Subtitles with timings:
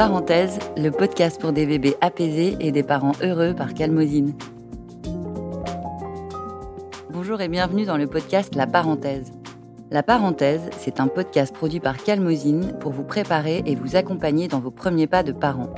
[0.00, 4.32] Parenthèse, le podcast pour des bébés apaisés et des parents heureux par Calmosine.
[7.10, 9.30] Bonjour et bienvenue dans le podcast La Parenthèse.
[9.90, 14.58] La Parenthèse, c'est un podcast produit par Calmosine pour vous préparer et vous accompagner dans
[14.58, 15.68] vos premiers pas de parents.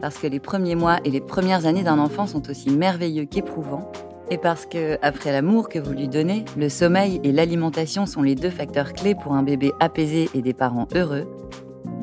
[0.00, 3.92] Parce que les premiers mois et les premières années d'un enfant sont aussi merveilleux qu'éprouvants,
[4.30, 8.36] et parce que, après l'amour que vous lui donnez, le sommeil et l'alimentation sont les
[8.36, 11.28] deux facteurs clés pour un bébé apaisé et des parents heureux,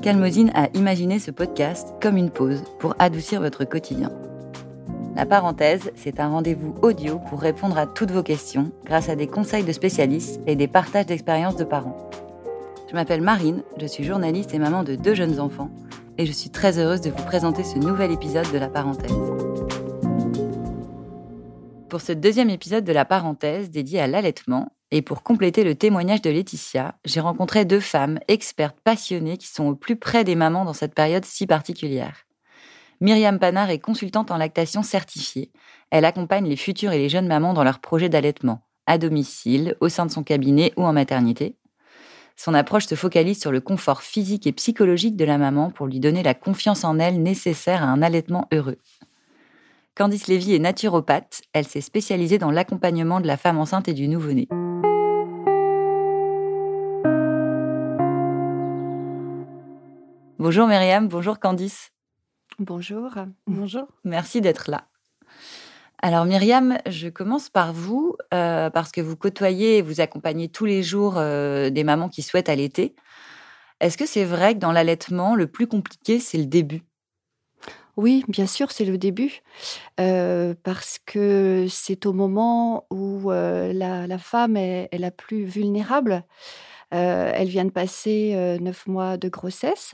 [0.02, 4.10] Calmosine a imaginé ce podcast comme une pause pour adoucir votre quotidien.
[5.18, 9.28] La parenthèse, c'est un rendez-vous audio pour répondre à toutes vos questions grâce à des
[9.28, 12.10] conseils de spécialistes et des partages d'expériences de parents.
[12.90, 15.70] Je m'appelle Marine, je suis journaliste et maman de deux jeunes enfants
[16.18, 19.12] et je suis très heureuse de vous présenter ce nouvel épisode de la parenthèse.
[21.90, 26.22] Pour ce deuxième épisode de la parenthèse dédié à l'allaitement, et pour compléter le témoignage
[26.22, 30.66] de Laetitia, j'ai rencontré deux femmes expertes passionnées qui sont au plus près des mamans
[30.66, 32.26] dans cette période si particulière.
[33.00, 35.52] Myriam Panard est consultante en lactation certifiée.
[35.92, 39.90] Elle accompagne les futures et les jeunes mamans dans leurs projets d'allaitement, à domicile, au
[39.90, 41.56] sein de son cabinet ou en maternité.
[42.36, 46.00] Son approche se focalise sur le confort physique et psychologique de la maman pour lui
[46.00, 48.78] donner la confiance en elle nécessaire à un allaitement heureux.
[49.96, 51.42] Candice Lévy est naturopathe.
[51.54, 54.48] Elle s'est spécialisée dans l'accompagnement de la femme enceinte et du nouveau-né.
[60.40, 61.92] Bonjour Myriam, bonjour Candice.
[62.60, 63.12] Bonjour.
[63.46, 63.84] Bonjour.
[64.06, 64.86] Merci d'être là.
[66.02, 70.64] Alors Myriam, je commence par vous euh, parce que vous côtoyez et vous accompagnez tous
[70.64, 72.96] les jours euh, des mamans qui souhaitent allaiter.
[73.82, 76.84] Est-ce que c'est vrai que dans l'allaitement, le plus compliqué, c'est le début?
[77.98, 79.42] Oui, bien sûr, c'est le début,
[80.00, 86.24] euh, parce que c'est au moment où la, femme est, est, la plus vulnérable.
[86.94, 89.94] Euh, elle vient de passer euh, neuf mois de grossesse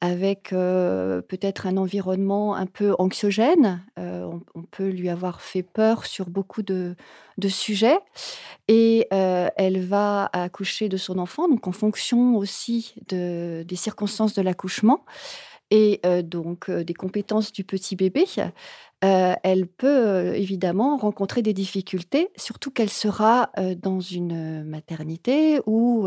[0.00, 3.84] avec euh, peut-être un environnement un peu anxiogène.
[3.96, 6.94] On, peut lui avoir fait peur sur beaucoup de,
[7.48, 7.98] sujets.
[8.68, 15.04] Et elle va accoucher de son enfant, donc en fonction aussi des circonstances de l'accouchement
[15.70, 18.26] et donc des compétences du petit bébé,
[19.02, 26.06] elle peut évidemment rencontrer des difficultés, surtout qu'elle sera dans une maternité où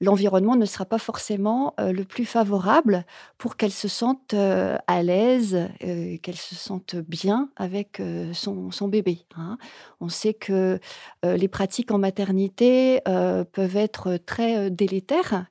[0.00, 3.04] l'environnement ne sera pas forcément le plus favorable
[3.38, 9.20] pour qu'elle se sente à l'aise, qu'elle se sente bien avec son, bébé.
[9.36, 9.56] Hein.
[10.00, 10.80] On sait que
[11.22, 15.46] les pratiques en maternité peuvent être très délétères.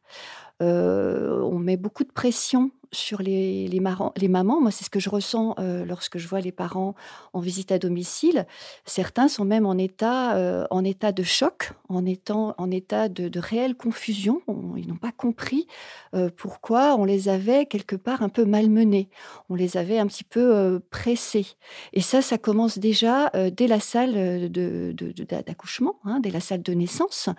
[0.59, 3.81] on met beaucoup de pression sur les, les,
[4.17, 4.61] les mamans.
[4.61, 6.95] Moi, c'est ce que je ressens euh, lorsque je vois les parents
[7.33, 8.45] en visite à domicile.
[8.85, 13.39] Certains sont même en état, euh, en état de choc, en, étant, en état de,
[13.39, 14.41] réelle confusion.
[14.75, 15.67] ils n'ont pas compris
[16.13, 19.09] euh, pourquoi on les avait quelque part un peu malmenés.
[19.49, 21.47] On les avait un petit peu pressés.
[21.93, 26.73] Et ça, ça commence déjà dès la salle d'accouchement, de, hein, dès la salle de
[26.73, 27.29] naissance,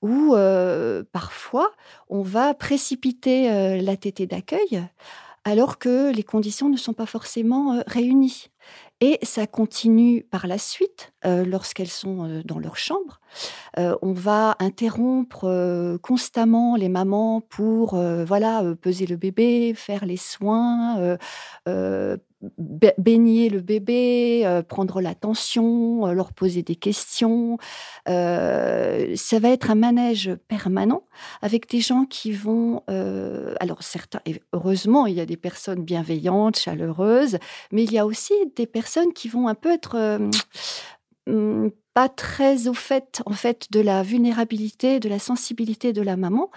[0.00, 0.34] où
[1.12, 1.70] parfois
[2.08, 4.82] on va précipiter la tétée d'accueil
[5.44, 8.46] alors que les conditions ne sont pas forcément euh, réunies.
[9.00, 13.20] Et ça continue par la suite, euh, lorsqu'elles sont euh, dans leur chambre.
[13.76, 21.16] on va interrompre constamment les mamans pour voilà peser le bébé, faire les soins,
[22.58, 27.58] baigner le bébé, euh, prendre l'attention, euh, leur poser des questions.
[28.08, 31.04] Euh, ça va être un manège permanent
[31.40, 32.82] avec des gens qui vont...
[33.60, 34.20] alors certains,
[34.52, 37.38] heureusement, il y a des personnes bienveillantes, chaleureuses,
[37.70, 40.18] mais il y a aussi des personnes qui vont un peu être...
[41.26, 46.16] Hmm, pas très au fait en fait de la vulnérabilité, de la sensibilité de la
[46.16, 46.50] maman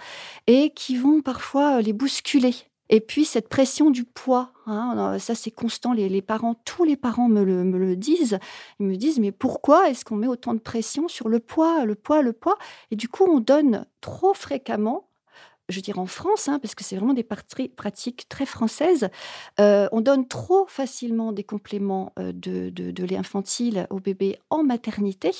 [0.46, 2.54] et qui vont parfois les bousculer
[2.88, 7.28] et puis cette pression du poids, hein, ça c'est constant, les, parents, tous les parents
[7.28, 8.38] me le, me le, disent,
[8.78, 11.94] ils me disent mais pourquoi est-ce qu'on met autant de pression sur le poids, le
[11.94, 12.56] poids, le poids?
[12.90, 15.05] Et du coup on donne trop fréquemment
[15.68, 19.08] je dirais en France, hein, parce que c'est vraiment des pratiques très françaises,
[19.60, 25.30] euh, on donne trop facilement des compléments euh, de, lait infantile au bébé en maternité,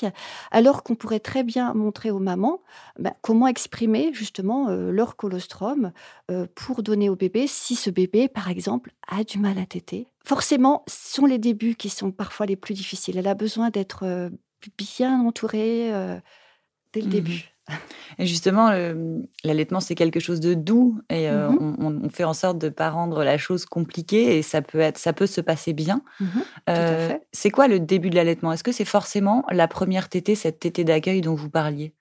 [0.51, 2.61] alors qu'on pourrait très bien montrer aux mamans
[2.99, 5.93] ben, comment exprimer justement euh, leur colostrum
[6.55, 10.09] pour donner au bébé si ce bébé, par exemple, a du mal à téter.
[10.25, 13.17] Forcément, ce sont les débuts qui sont parfois les plus difficiles.
[13.17, 14.31] Elle a besoin d'être
[14.77, 15.91] bien entourée
[16.93, 17.56] dès le mmh début.
[18.19, 18.71] Et justement,
[19.45, 22.73] l'allaitement, c'est quelque chose de doux et euh, mmh on, fait en sorte de ne
[22.73, 26.03] pas rendre la chose compliquée et ça peut, être, ça peut se passer bien.
[26.21, 26.27] Mmh
[26.71, 28.53] euh, c'est quoi le début de l'allaitement?
[28.53, 31.93] Est-ce que c'est forcément la première tétée, cette tétée d'accueil dont vous parliez?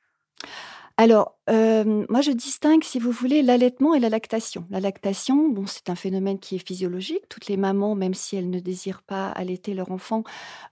[0.97, 4.65] Alors, moi, je distingue, si vous voulez, l'allaitement et la lactation.
[4.69, 7.27] La lactation, bon, c'est un phénomène qui est physiologique.
[7.27, 10.23] Toutes les mamans, même si elles ne désirent pas allaiter leur enfant,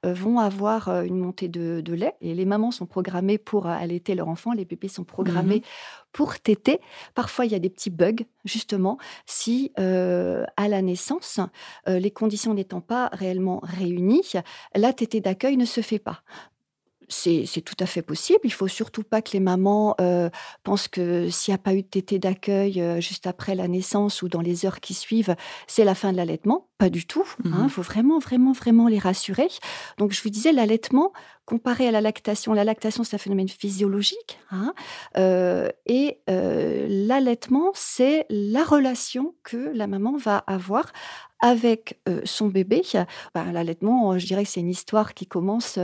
[0.04, 2.16] vont avoir une montée de, lait.
[2.22, 4.54] Et les mamans sont programmées pour allaiter leur enfant.
[4.54, 5.62] Les bébés sont programmés mmh
[6.14, 6.80] pour téter.
[7.16, 11.40] Parfois, il y a des petits bugs, justement, si à la naissance,
[11.88, 14.34] les conditions n'étant pas réellement réunies,
[14.76, 16.22] la tétée d'accueil ne se fait pas
[17.10, 18.40] c'est tout à fait possible.
[18.44, 20.30] Il faut surtout pas que les mamans euh,
[20.64, 24.22] pensent que s'il n'y a pas eu de tétée d'accueil euh, juste après la naissance
[24.22, 25.36] ou dans les heures qui suivent,
[25.68, 26.68] c'est la fin de l'allaitement.
[26.78, 27.26] Pas du tout.
[27.44, 27.66] Il hein.
[27.66, 29.48] mmh faut vraiment, vraiment, vraiment les rassurer.
[29.98, 31.14] Donc, je vous disais, l'allaitement,
[31.46, 34.40] comparé à la lactation, la lactation, c'est un phénomène physiologique.
[34.52, 34.74] Hein,
[35.18, 40.92] euh, et l'allaitement, c'est la relation que la maman va avoir
[41.42, 42.82] avec son bébé.
[43.34, 45.78] Ben, l'allaitement, je dirais que c'est une histoire qui commence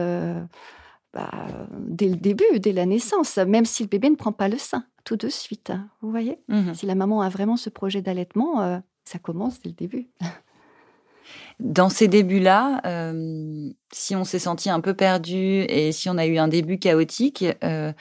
[1.13, 1.31] bah,
[1.71, 4.85] dès le début, dès la naissance, même si le bébé ne prend pas le sein
[5.03, 5.71] tout de suite.
[5.71, 9.59] Hein, vous voyez mmh Si la maman a vraiment ce projet d'allaitement, euh, ça commence
[9.59, 10.09] dès le début.
[11.59, 16.25] Dans ces débuts-là, euh, si on s'est senti un peu perdu et si on a
[16.25, 17.91] eu un début chaotique, euh,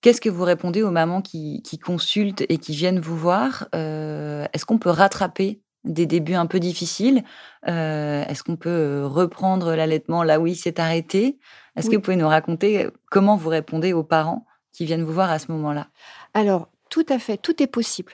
[0.00, 4.64] qu'est-ce que vous répondez aux mamans qui, qui, consultent et qui viennent vous voir Est-ce
[4.64, 7.24] qu'on peut rattraper des débuts un peu difficiles
[7.66, 11.38] Est-ce qu'on peut reprendre l'allaitement là où il s'est arrêté
[11.76, 15.30] est-ce que vous pouvez nous raconter comment vous répondez aux parents qui viennent vous voir
[15.30, 15.88] à ce moment-là?
[16.34, 18.12] Alors, tout à fait, tout est possible.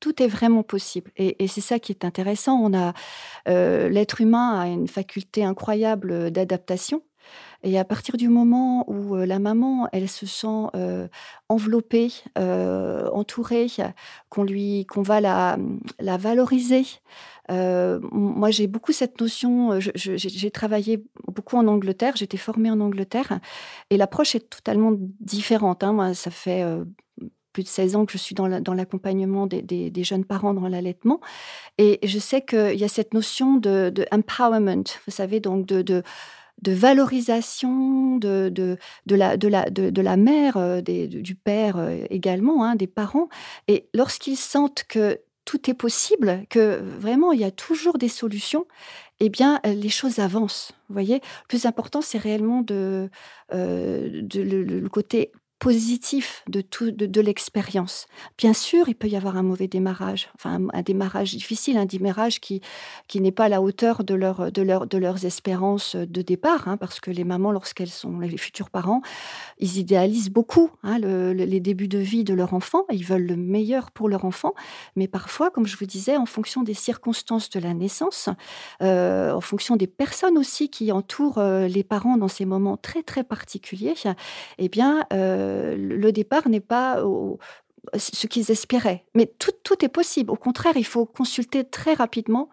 [0.00, 1.12] Tout est vraiment possible.
[1.16, 2.58] Et, c'est ça qui est intéressant.
[2.60, 2.92] On a
[3.46, 7.02] l'être humain a une faculté incroyable d'adaptation.
[7.62, 10.66] Et à partir du moment où la maman, elle se sent
[11.48, 13.68] enveloppée, entourée,
[14.28, 15.58] qu'on lui, qu'on va la,
[16.00, 16.84] la valoriser,
[17.48, 19.78] moi, j'ai beaucoup cette notion.
[19.78, 22.16] J'ai travaillé beaucoup en Angleterre.
[22.16, 23.40] J'étais formée en Angleterre,
[23.90, 25.84] et l'approche est totalement différente.
[25.84, 25.92] Hein.
[25.92, 26.64] Moi, ça fait
[27.52, 31.20] plus de 16 ans que je suis dans l'accompagnement des, jeunes parents dans l'allaitement.
[31.78, 36.02] Et je sais qu'il y a cette notion de, empowerment, vous savez, donc de, de,
[36.70, 38.78] valorisation de, de,
[39.16, 43.28] la, de, la, de, la mère, du père également, hein, des parents.
[43.66, 48.66] Et lorsqu'ils sentent que tout est possible, que vraiment il y a toujours des solutions,
[49.20, 50.72] eh bien les choses avancent.
[50.88, 53.10] Vous voyez, le plus important c'est réellement de,
[53.52, 55.32] euh, le, côté
[55.62, 58.08] positif de tout de, l'expérience.
[58.36, 62.40] Bien sûr, il peut y avoir un mauvais démarrage, enfin un, démarrage difficile, un démarrage
[62.40, 62.60] qui
[63.06, 66.66] qui n'est pas à la hauteur de leur de leur de leurs espérances de départ,
[66.66, 69.02] hein, parce que les mamans, lorsqu'elles sont les futurs parents,
[69.58, 73.92] ils idéalisent beaucoup hein, les débuts de vie de leur enfant, ils veulent le meilleur
[73.92, 74.54] pour leur enfant,
[74.96, 78.28] mais parfois, comme je vous disais, en fonction des circonstances de la naissance,
[78.82, 83.04] euh, en fonction des personnes aussi qui entourent euh, les parents dans ces moments très
[83.04, 83.94] très particuliers,
[84.58, 87.02] eh bien euh, euh, le départ n'est pas
[87.96, 89.04] ce qu'ils espéraient.
[89.14, 89.52] Mais tout,
[89.84, 90.30] est possible.
[90.30, 92.48] Au contraire, il faut consulter très rapidement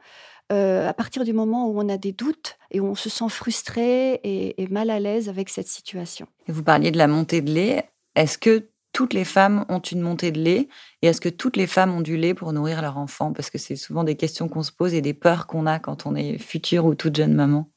[0.51, 3.30] euh, à partir du moment où on a des doutes et où on se sent
[3.30, 6.28] frustré et, mal à l'aise avec cette situation.
[6.48, 7.90] vous parliez de la montée de lait.
[8.16, 10.68] Est-ce que toutes les femmes ont une montée de lait
[11.04, 13.60] et est-ce que toutes les femmes ont du lait pour nourrir leur enfant Parce que
[13.60, 16.40] c'est souvent des questions qu'on se pose et des peurs qu'on a quand on est
[16.40, 17.69] future ou toute jeune maman.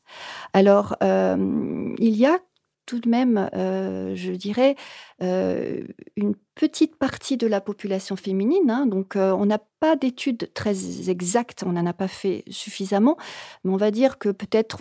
[0.55, 2.39] Alors, euh, il y a
[2.87, 4.77] tout de même, je dirais,
[5.21, 8.71] une petite partie de la population féminine.
[8.71, 8.87] Hein.
[8.87, 13.17] donc, on n'a pas d'études très exactes, on n'en a pas fait suffisamment,
[13.65, 14.79] mais on va dire que peut-être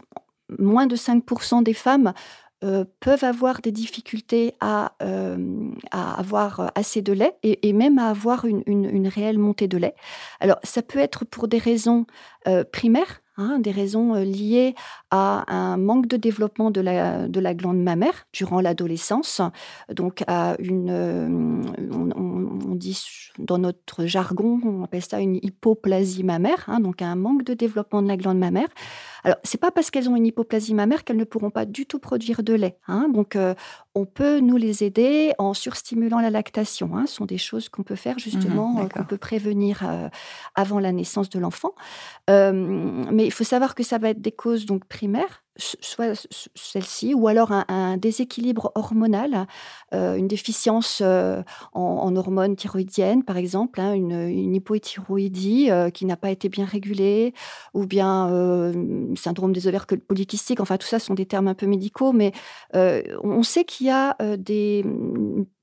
[0.60, 2.14] moins de 5% des femmes
[3.00, 4.94] peuvent avoir des difficultés à,
[5.92, 9.96] avoir assez de lait et, même à avoir une, réelle montée de lait.
[10.40, 12.06] Alors, ça peut être pour des raisons
[12.72, 14.76] primaires, Hein, des raisons euh, liées
[15.10, 19.42] à un manque de développement de la, de la glande mammaire durant l'adolescence,
[19.92, 21.28] donc à une, euh,
[21.92, 23.00] on, dit
[23.40, 28.04] dans notre jargon, on appelle ça une hypoplasie mammaire, hein, donc un manque de développement
[28.04, 28.70] de la glande mammaire.
[29.24, 32.00] Alors, c'est pas parce qu'elles ont une hypoplasie mammaire qu'elles ne pourront pas du tout
[32.00, 32.78] produire de lait.
[32.88, 33.54] Hein, donc, euh,
[33.96, 36.92] on peut nous les aider en surstimulant la lactation.
[37.06, 39.84] Ce sont des choses qu'on peut faire mmh justement, qu'on peut prévenir
[40.56, 41.74] avant la naissance de l'enfant.
[42.28, 42.52] mais
[43.22, 47.28] mais il faut savoir que ça va être des causes donc primaires, soit celle-ci, ou
[47.28, 49.48] alors un, déséquilibre hormonal,
[49.94, 56.18] euh, une déficience euh, en, hormones thyroïdiennes, par exemple, hein, une, hypothyroïdie euh, qui n'a
[56.18, 57.34] pas été bien régulée,
[57.74, 58.72] ou bien
[59.16, 60.60] syndrome des ovaires polykystiques.
[60.60, 62.32] Enfin, tout ça sont des termes un peu médicaux, mais
[62.74, 64.84] on sait qu'il y a des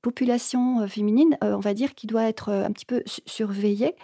[0.01, 3.95] population féminine, on va dire, qui doit être un petit peu surveillée.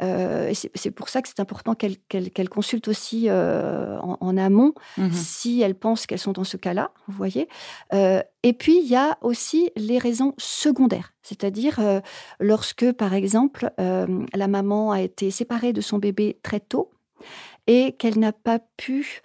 [0.00, 6.06] c'est pour ça que c'est important qu'elle consulte aussi en, amont mmh si elle pense
[6.06, 7.48] qu'elles sont dans ce cas-là, vous voyez.
[7.92, 11.80] et puis, il y a aussi les raisons secondaires, c'est-à-dire
[12.40, 16.90] lorsque, par exemple, la maman a été séparée de son bébé très tôt
[17.66, 19.22] et qu'elle n'a pas pu,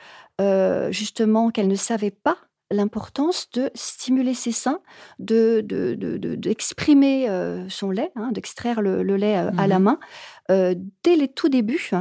[0.89, 2.38] justement, qu'elle ne savait pas
[2.71, 4.81] l'importance de stimuler ses seins,
[5.19, 5.61] de,
[6.35, 9.99] d'exprimer de, son lait, hein, d'extraire le, lait à mmh la main,
[10.49, 11.91] euh, dès les tout débuts,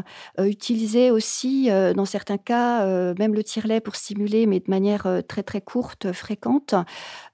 [0.41, 2.87] euh, utiliser aussi, euh, dans certains cas,
[3.19, 6.75] même le tire-lait pour stimuler, mais de manière très très courte, fréquente,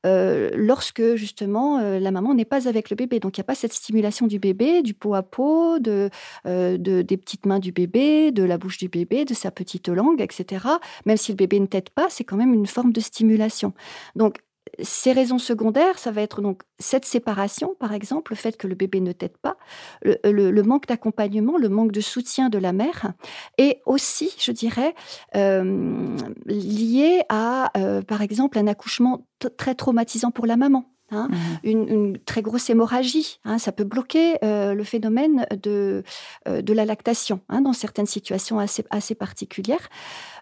[0.04, 3.20] lorsque justement la maman n'est pas avec le bébé.
[3.20, 6.10] Donc il n'y a pas cette stimulation du bébé, du pot à pot, de,
[6.44, 10.66] des petites mains du bébé, de la bouche du bébé, de sa petite langue, etc.
[11.06, 13.72] Même si le bébé ne tète pas, c'est quand même une forme de stimulation.
[14.16, 14.38] Donc
[14.82, 18.74] ces raisons secondaires, ça va être donc cette séparation, par exemple, le fait que le
[18.74, 19.56] bébé ne tète pas,
[20.02, 23.12] le, manque d'accompagnement, le manque de soutien de la mère,
[23.58, 24.94] et aussi, je dirais,
[25.36, 26.16] euh,
[26.46, 30.93] lié à, euh, par exemple, un accouchement très traumatisant pour la maman.
[31.14, 33.38] Hein, mmh une, très grosse hémorragie.
[33.44, 36.02] Hein, ça peut bloquer euh, le phénomène de,
[36.48, 39.88] euh, de la lactation hein, dans certaines situations assez, assez particulières.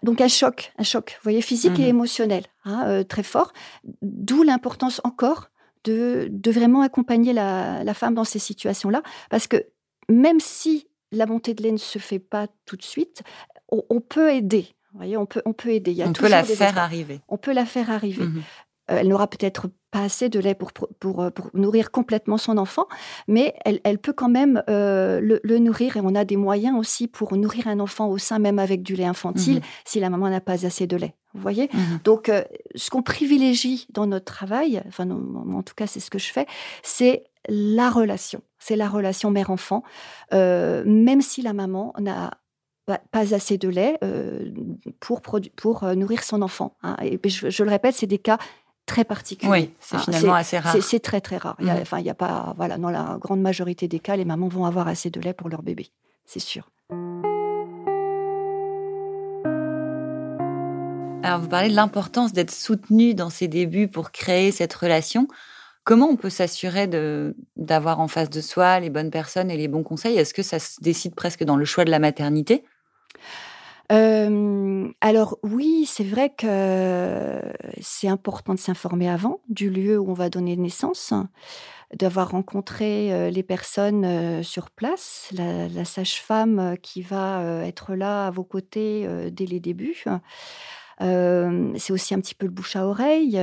[0.03, 3.53] Donc un choc, un choc, vous voyez, physique et mmh émotionnel, euh, très fort.
[4.01, 5.49] D'où l'importance encore
[5.83, 9.65] de, de, vraiment accompagner la, la femme dans ces situations-là, parce que
[10.09, 13.23] même si la montée de lait ne se fait pas tout de suite,
[13.69, 14.67] on, peut aider.
[14.91, 15.91] Vous voyez, on peut, on peut aider.
[15.91, 17.21] Il on peut la faire arriver.
[17.27, 18.25] On peut la faire arriver.
[18.25, 18.43] Mmh
[18.87, 22.87] elle n'aura peut-être pas assez de lait pour, pour, euh, pour, nourrir complètement son enfant,
[23.27, 27.07] mais elle, elle peut quand même euh, le, nourrir et on a des moyens aussi
[27.07, 29.63] pour nourrir un enfant au sein, même avec du lait infantile, mhm.
[29.85, 31.13] si la maman n'a pas assez de lait.
[31.35, 31.69] Vous voyez?
[31.71, 31.99] Mhm.
[32.03, 32.43] Donc, euh,
[32.75, 36.47] ce qu'on privilégie dans notre travail, enfin, en tout cas, c'est ce que je fais,
[36.81, 38.41] c'est la relation.
[38.57, 39.83] C'est la relation mère-enfant,
[40.31, 42.31] même si la maman n'a
[42.85, 43.99] pas assez de lait
[45.01, 46.77] pour, pour nourrir son enfant.
[46.81, 46.95] Hein.
[47.01, 48.37] Et je, je, le répète, c'est des cas
[48.85, 49.51] très particulier.
[49.51, 50.75] Oui, c'est finalement assez rare.
[50.81, 51.55] C'est très très rare.
[51.59, 51.81] Il y a, mm.
[51.81, 54.65] enfin, il y a pas, voilà, dans la grande majorité des cas, les mamans vont
[54.65, 55.89] avoir assez de lait pour leur bébé,
[56.25, 56.69] c'est sûr.
[61.25, 65.27] Alors, vous parlez de l'importance d'être soutenu dans ses débuts pour créer cette relation.
[65.85, 66.87] Comment on peut s'assurer
[67.55, 70.17] d'avoir en face de soi les bonnes personnes et les bons conseils?
[70.17, 72.65] Est-ce que ça se décide presque dans le choix de la maternité?
[75.01, 77.41] Alors oui, c'est vrai que
[77.81, 81.13] c'est important de s'informer avant du lieu où on va donner naissance,
[81.93, 89.07] d'avoir rencontré les personnes sur place, la, sage-femme qui va être là à vos côtés
[89.31, 90.05] dès les débuts.
[90.99, 93.39] c'est aussi un petit peu le bouche à oreille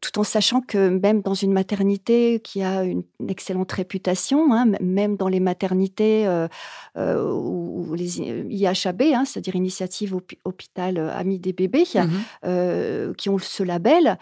[0.00, 5.16] tout en sachant que même dans une maternité qui a une, excellente réputation, hein, même
[5.16, 6.48] dans les maternités euh,
[6.96, 13.38] euh, ou les IHAB, hein, c'est-à-dire Initiative Hôpital euh, Amis des bébés, mmh qui ont
[13.38, 14.18] ce label,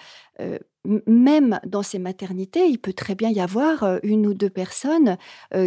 [1.06, 5.16] même dans ces maternités, il peut très bien y avoir une ou deux personnes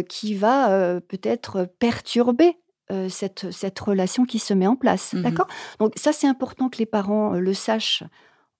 [0.08, 2.58] qui va peut-être perturber
[3.08, 5.12] cette, cette relation qui se met en place.
[5.12, 5.46] Mmh D'accord?
[5.78, 8.04] Donc ça, c'est important que les parents le sachent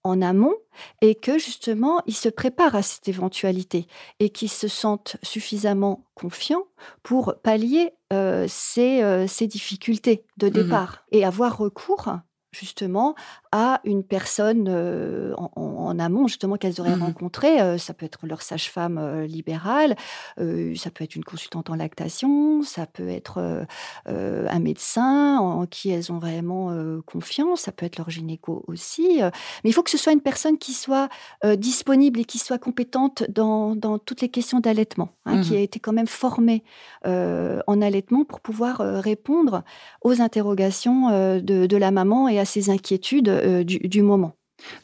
[0.03, 0.55] en amont
[1.01, 3.87] et que justement ils se préparent à cette éventualité
[4.19, 6.65] et qu'ils se sentent suffisamment confiants
[7.03, 12.09] pour pallier euh, euh, ces, difficultés de mmh départ et avoir recours
[12.53, 13.15] justement
[13.51, 17.61] à une personne euh, en, amont, justement, qu'elles auraient mmh rencontré.
[17.61, 19.95] Euh, ça peut être leur sage-femme euh, libérale,
[20.37, 23.65] ça peut être une consultante en lactation, ça peut être
[24.07, 29.19] un médecin en, qui elles ont vraiment confiance, ça peut être leur gynéco aussi.
[29.19, 31.09] mais il faut que ce soit une personne qui soit
[31.57, 35.79] disponible et qui soit compétente dans, toutes les questions d'allaitement, hein, qui mmh a été
[35.79, 36.63] quand même formée
[37.05, 39.63] en allaitement pour pouvoir répondre
[40.01, 44.33] aux interrogations de, de la maman et à ses inquiétudes euh, du, moment.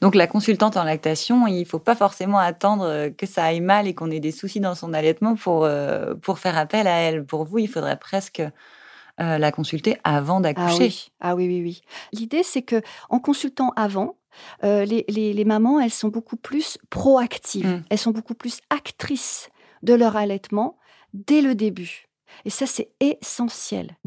[0.02, 3.62] Donc la consultante en lactation, il ne faut pas forcément attendre euh, que ça aille
[3.62, 7.00] mal et qu'on ait des soucis dans son allaitement pour, euh, pour faire appel à
[7.00, 7.26] elle.
[7.26, 8.42] Pour vous, il faudrait presque
[9.22, 10.94] la consulter avant ah d'accoucher.
[11.20, 11.82] Ah oui, oui, oui.
[12.14, 14.16] L'idée, c'est que en consultant avant,
[14.64, 17.84] les, les, mamans, elles sont beaucoup plus proactives, mmh.
[17.90, 19.50] elles sont beaucoup plus actrices
[19.84, 20.78] de leur allaitement
[21.14, 22.06] dès le début.
[22.46, 23.98] Et ça, c'est essentiel.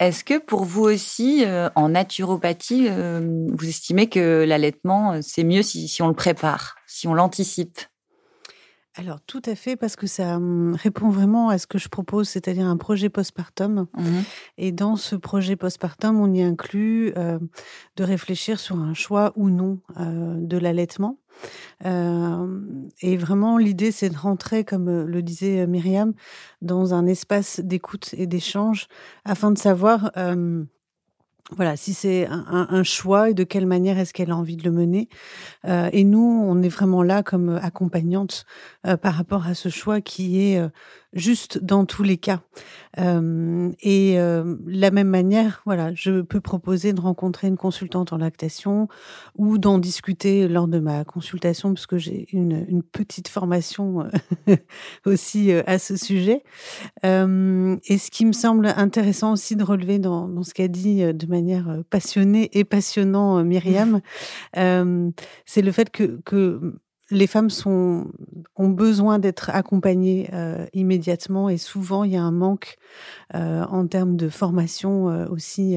[0.00, 3.20] Est-ce que pour vous aussi, euh, en naturopathie, euh,
[3.52, 7.80] vous estimez que l'allaitement, euh, c'est mieux si, on le prépare, si on l'anticipe?
[8.96, 12.28] Alors tout à fait parce que ça hum, répond vraiment à ce que je propose,
[12.28, 13.86] c'est-à-dire un projet postpartum.
[13.96, 14.02] Mmh
[14.58, 17.38] et dans ce projet postpartum, on y inclut euh,
[17.96, 21.18] de réfléchir sur un choix ou non euh, de l'allaitement.
[21.86, 22.60] Euh,
[23.00, 26.12] et vraiment, l'idée, c'est de rentrer, comme le disait Myriam,
[26.60, 28.88] dans un espace d'écoute et d'échange
[29.24, 30.10] afin de savoir
[31.56, 34.70] voilà, si c'est un, choix et de quelle manière est-ce qu'elle a envie de le
[34.70, 35.08] mener.
[35.66, 38.44] Euh, et nous, on est vraiment là comme accompagnante
[38.86, 40.68] euh, par rapport à ce choix qui est euh,
[41.12, 42.40] juste dans tous les cas.
[42.98, 48.18] Euh, et euh, la même manière, voilà, je peux proposer de rencontrer une consultante en
[48.18, 48.88] lactation
[49.36, 54.08] ou d'en discuter lors de ma consultation, parce que j'ai une, une, petite formation
[54.48, 54.56] euh,
[55.06, 56.42] aussi euh, à ce sujet.
[57.04, 61.02] Euh, et ce qui me semble intéressant aussi de relever dans, dans ce qu'a dit
[61.02, 64.00] de manière passionnée et passionnant Myriam,
[64.54, 66.74] c'est le fait que, que
[67.10, 68.06] les femmes sont,
[68.56, 72.76] ont besoin d'être accompagnées euh, immédiatement et souvent il y a un manque
[73.34, 75.76] euh, en termes de formation euh, aussi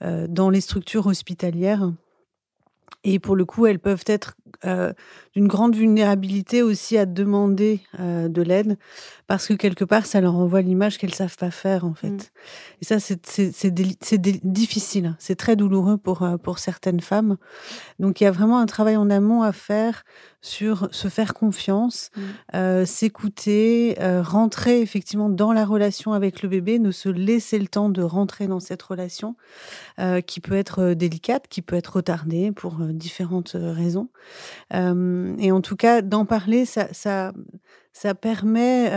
[0.00, 1.90] dans les structures hospitalières.
[3.02, 4.34] Et pour le coup, elles peuvent être
[4.66, 4.92] euh,
[5.34, 8.76] d'une grande vulnérabilité aussi à demander euh, de l'aide
[9.26, 12.10] parce que quelque part, ça leur envoie l'image qu'elles savent pas faire en fait.
[12.10, 12.82] Mmh.
[12.82, 17.38] Et ça, c'est difficile, c'est très douloureux pour euh, pour certaines femmes.
[18.00, 20.04] Donc il y a vraiment un travail en amont à faire
[20.42, 22.20] sur se faire confiance, mmh.
[22.54, 27.66] euh, s'écouter, euh, rentrer effectivement dans la relation avec le bébé, ne se laisser le
[27.66, 29.36] temps de rentrer dans cette relation
[29.98, 34.08] euh, qui peut être délicate, qui peut être retardée pour différentes raisons.
[34.72, 37.32] et en tout cas, d'en parler, ça, ça,
[37.92, 38.90] ça permet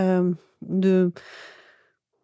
[0.62, 1.12] de,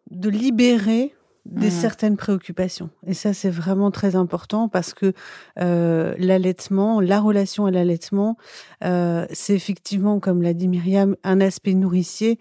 [0.09, 1.13] de libérer
[1.45, 1.71] des mmh.
[1.71, 2.89] certaines préoccupations.
[3.07, 5.13] Et ça, c'est vraiment très important parce que
[5.59, 8.37] euh, l'allaitement, la relation à l'allaitement,
[8.83, 12.37] euh, c'est effectivement, comme l'a dit Myriam, un aspect nourricier,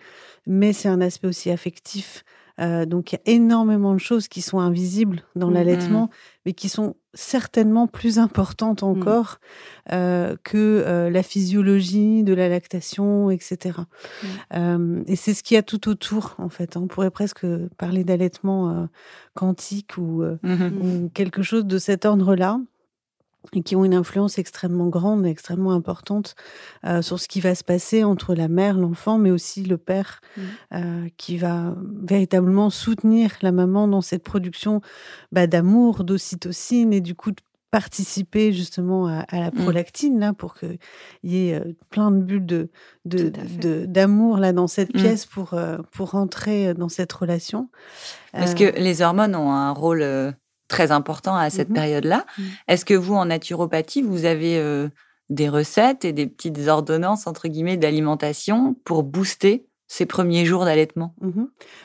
[0.46, 2.24] mais c'est un aspect aussi affectif.
[2.60, 6.10] Euh, donc il y a énormément de choses qui sont invisibles dans mmh, l'allaitement, mmh.
[6.46, 9.38] mais qui sont certainement plus importantes encore
[9.92, 13.80] euh, que euh, la physiologie de la lactation, etc.
[14.52, 16.76] et c'est ce qu'il y a tout autour, en fait.
[16.76, 16.82] Hein.
[16.84, 18.88] On pourrait presque parler d'allaitement
[19.34, 20.48] quantique ou, mmh
[20.82, 22.60] ou, quelque chose de cet ordre-là
[23.54, 26.34] et qui ont une influence extrêmement grande, extrêmement importante
[26.86, 30.20] euh, sur ce qui va se passer entre la mère, l'enfant, mais aussi le père,
[30.36, 30.40] mmh.
[30.74, 34.80] euh, qui va véritablement soutenir la maman dans cette production
[35.32, 39.62] bah, d'amour, d'ocytocine et du coup de participer justement à, la mmh.
[39.62, 40.78] prolactine là pour qu'il
[41.22, 42.68] y ait euh, plein de bulles de
[43.86, 44.98] d'amour là dans cette mmh.
[44.98, 47.70] pièce pour euh, pour rentrer dans cette relation.
[48.32, 50.34] Parce que les hormones ont un rôle
[50.70, 52.24] très important à cette mmh période-là.
[52.38, 52.42] Mmh.
[52.68, 54.88] Est-ce que vous, en naturopathie, vous avez euh,
[55.28, 61.14] des recettes et des petites ordonnances, entre guillemets, d'alimentation pour booster ces premiers jours d'allaitement?
[61.20, 61.44] Mmh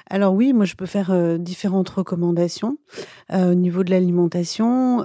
[0.10, 2.78] Alors oui, moi, je peux faire euh, différentes recommandations
[3.34, 5.04] euh, au niveau de l'alimentation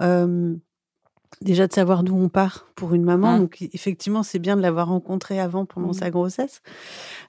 [1.42, 3.34] déjà de savoir d'où on part pour une maman.
[3.34, 3.38] Mmh.
[3.38, 5.94] Donc effectivement, c'est bien de l'avoir rencontré avant pendant mmh.
[5.94, 6.62] sa grossesse.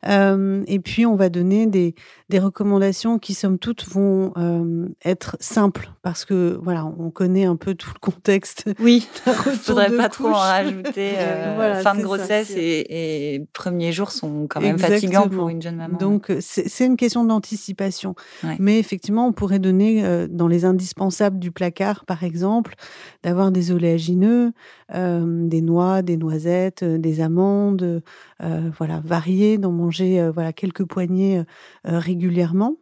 [0.08, 1.96] Euh, et puis on va donner des,
[2.30, 7.56] des recommandations qui somme toute vont euh, être simples parce que voilà, on connaît un
[7.56, 8.66] peu tout le contexte.
[8.80, 11.12] Oui, je voudrais pas trop en rajouter.
[11.22, 15.76] Euh, fin de grossesse et, et, premiers jours sont quand même fatigants pour une jeune
[15.76, 15.98] maman.
[15.98, 18.16] Donc c'est une question d'anticipation.
[18.60, 22.76] Mais effectivement, on pourrait donner dans les indispensables du placard, par exemple,
[23.24, 24.54] d'avoir des oléagineux
[24.94, 28.02] euh, des noix, des noisettes, euh, des amandes,
[28.42, 31.44] euh, voilà, variées, d'en manger voilà quelques poignées
[31.84, 32.78] régulièrement.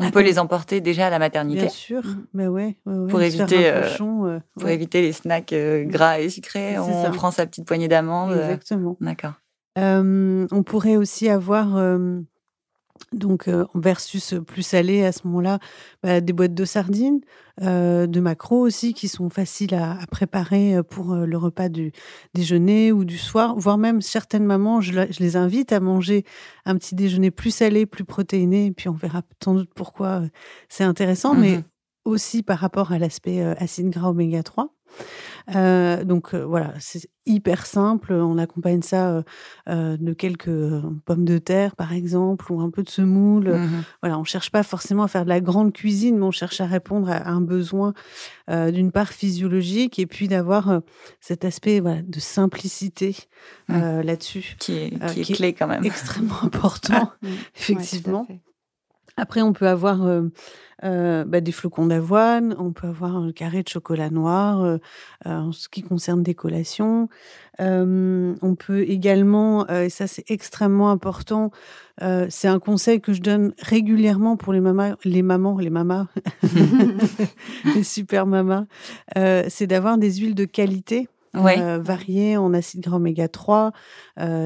[0.00, 1.60] On peut les emporter déjà à la maternité.
[1.60, 2.26] Bien sûr, mmh.
[2.32, 3.72] mais ouais, pour éviter
[4.58, 5.54] pour éviter les snacks
[5.84, 8.32] gras et sucrés, on prend sa petite poignée d'amandes.
[8.32, 8.96] Exactement.
[9.00, 9.34] D'accord.
[9.76, 11.76] on pourrait aussi avoir
[13.12, 15.58] donc versus plus salé à ce moment-là,
[16.02, 17.20] bah, des boîtes de sardines,
[17.60, 21.92] euh, de maquereaux aussi qui sont faciles à, préparer pour le repas du
[22.34, 26.24] déjeuner ou du soir, voire même certaines mamans, je, les invite à manger
[26.64, 30.22] un petit déjeuner plus salé, plus protéiné, et puis on verra sans doute pourquoi
[30.68, 31.62] c'est intéressant, mais mmh
[32.04, 34.74] aussi par rapport à l'aspect acide gras oméga 3.
[35.54, 38.12] Euh, donc euh, voilà, c'est hyper simple.
[38.12, 39.22] On accompagne ça
[39.68, 40.50] euh, de quelques
[41.04, 43.50] pommes de terre, par exemple, ou un peu de semoule.
[43.50, 46.60] Mmh voilà, on cherche pas forcément à faire de la grande cuisine, mais on cherche
[46.60, 47.94] à répondre à, un besoin
[48.48, 50.80] d'une part physiologique et puis d'avoir
[51.20, 53.16] cet aspect voilà, de simplicité
[53.68, 54.00] mmh.
[54.00, 57.12] là-dessus, qui est, qui est clé quand même, extrêmement important,
[57.56, 58.26] effectivement.
[59.16, 60.22] Après, on peut avoir euh,
[60.84, 64.78] euh, bah, des flocons d'avoine, on peut avoir un carré de chocolat noir euh,
[65.24, 67.08] en ce qui concerne des collations.
[67.58, 71.50] on peut également, et ça c'est extrêmement important,
[72.00, 76.06] c'est un conseil que je donne régulièrement pour les mamans, les mamans, les mamas,
[77.74, 78.64] les super mamas,
[79.14, 83.72] c'est d'avoir des huiles de qualité euh, variés en acides gras oméga 3,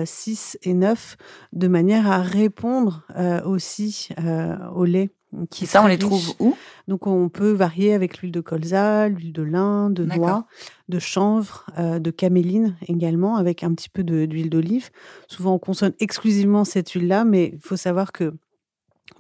[0.05, 1.16] 6 et 9,
[1.53, 5.11] de manière à répondre euh, aussi euh, au lait.
[5.51, 6.57] Qui ça, on les trouve où?
[6.88, 10.46] Donc, on peut varier avec l'huile de colza, l'huile de lin, de noix,
[10.88, 14.88] de chanvre, de caméline également, avec un petit peu d'huile d'olive.
[15.27, 18.33] Souvent, on consomme exclusivement cette huile-là, mais il faut savoir que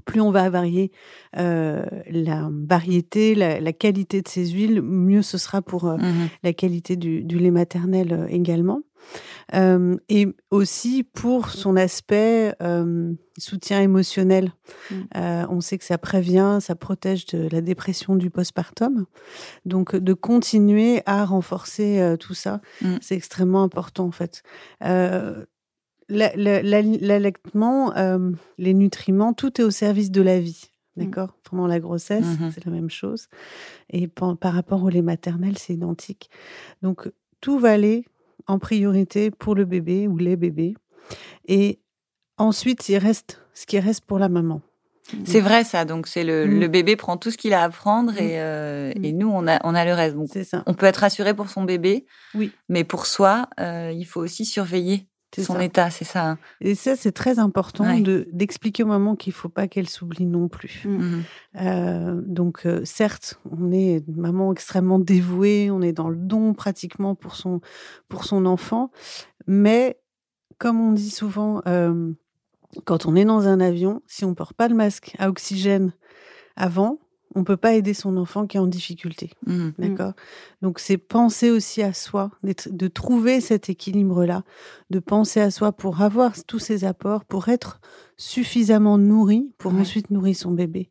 [0.04, 0.92] plus on va varier
[1.36, 6.52] euh, la variété, la, qualité de ces huiles, mieux ce sera pour euh, mmh la
[6.52, 8.80] qualité du, lait maternel euh, également.
[9.52, 12.54] et aussi pour son aspect
[13.38, 14.52] soutien émotionnel.
[14.90, 14.96] Mmh.
[15.50, 19.06] on sait que ça prévient, ça protège de la dépression du postpartum.
[19.64, 22.96] Donc de continuer à renforcer tout ça, mmh.
[23.00, 24.42] c'est extrêmement important en fait
[26.08, 30.70] l'allaitement, euh, les nutriments, tout est au service de la vie.
[30.96, 31.04] Mmh.
[31.04, 31.36] D'accord?
[31.42, 33.28] Pendant la grossesse, mmh c'est la même chose.
[33.90, 36.30] Et par, rapport au lait maternel, c'est identique.
[36.82, 38.04] Donc, tout va aller
[38.46, 40.74] en priorité pour le bébé ou les bébés.
[41.46, 41.80] Et
[42.38, 44.62] ensuite, il reste ce qui reste pour la maman.
[45.24, 46.66] C'est vrai ça, donc c'est le, mmh.
[46.66, 49.72] bébé prend tout ce qu'il a à apprendre et, euh, et, nous on a, on
[49.76, 50.16] a le reste.
[50.42, 50.64] ça.
[50.66, 52.50] On peut être rassuré pour son bébé, oui.
[52.68, 55.06] mais pour soi, euh, il faut aussi surveiller
[55.42, 56.30] son état, c'est ça.
[56.30, 56.38] Hein.
[56.60, 60.48] Et ça, c'est très important de d'expliquer aux mamans qu'il faut pas qu'elles s'oublient non
[60.48, 60.82] plus.
[60.84, 60.90] Mmh.
[60.90, 61.22] Mmh.
[61.60, 66.54] Euh, donc, euh, certes, on est une maman extrêmement dévouée, on est dans le don
[66.54, 67.60] pratiquement pour son
[68.08, 68.90] pour son enfant,
[69.46, 69.98] mais
[70.58, 72.12] comme on dit souvent, euh,
[72.84, 75.92] quand on est dans un avion, si on porte pas le masque à oxygène
[76.56, 76.98] avant,
[77.36, 79.30] on peut pas aider son enfant qui est en difficulté.
[79.46, 79.52] Mmh.
[79.52, 79.72] Mmh.
[79.78, 80.12] D'accord?
[80.62, 84.42] Donc c'est penser aussi à soi, de trouver cet équilibre-là,
[84.90, 87.80] de penser à soi pour avoir tous ces apports, pour être
[88.16, 90.88] suffisamment nourri pour ensuite nourrir son bébé,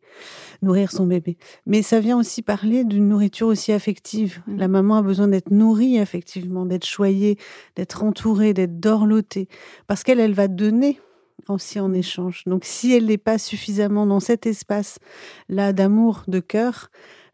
[0.61, 1.37] nourrir son bébé.
[1.65, 4.43] Mais ça vient aussi parler d'une nourriture aussi affective.
[4.45, 4.57] Mmh.
[4.57, 7.39] La maman a besoin d'être nourrie affectivement, d'être choyée,
[7.75, 9.49] d'être entourée, d'être dorlotée,
[9.87, 10.99] parce qu'elle, elle va donner
[11.47, 12.43] aussi en échange.
[12.45, 16.89] Donc si elle n'est pas suffisamment dans cet espace-là d'amour, de cœur,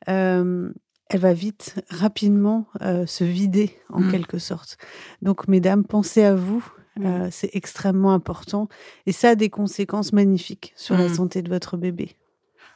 [0.09, 0.71] euh,
[1.09, 4.11] elle va vite, rapidement euh, se vider en mmh.
[4.11, 4.77] quelque sorte.
[5.21, 6.65] Donc mesdames, pensez à vous.
[6.97, 7.05] Mmh.
[7.05, 8.67] Euh, c'est extrêmement important
[9.05, 11.13] et ça a des conséquences magnifiques sur la mmh.
[11.13, 12.17] santé de votre bébé.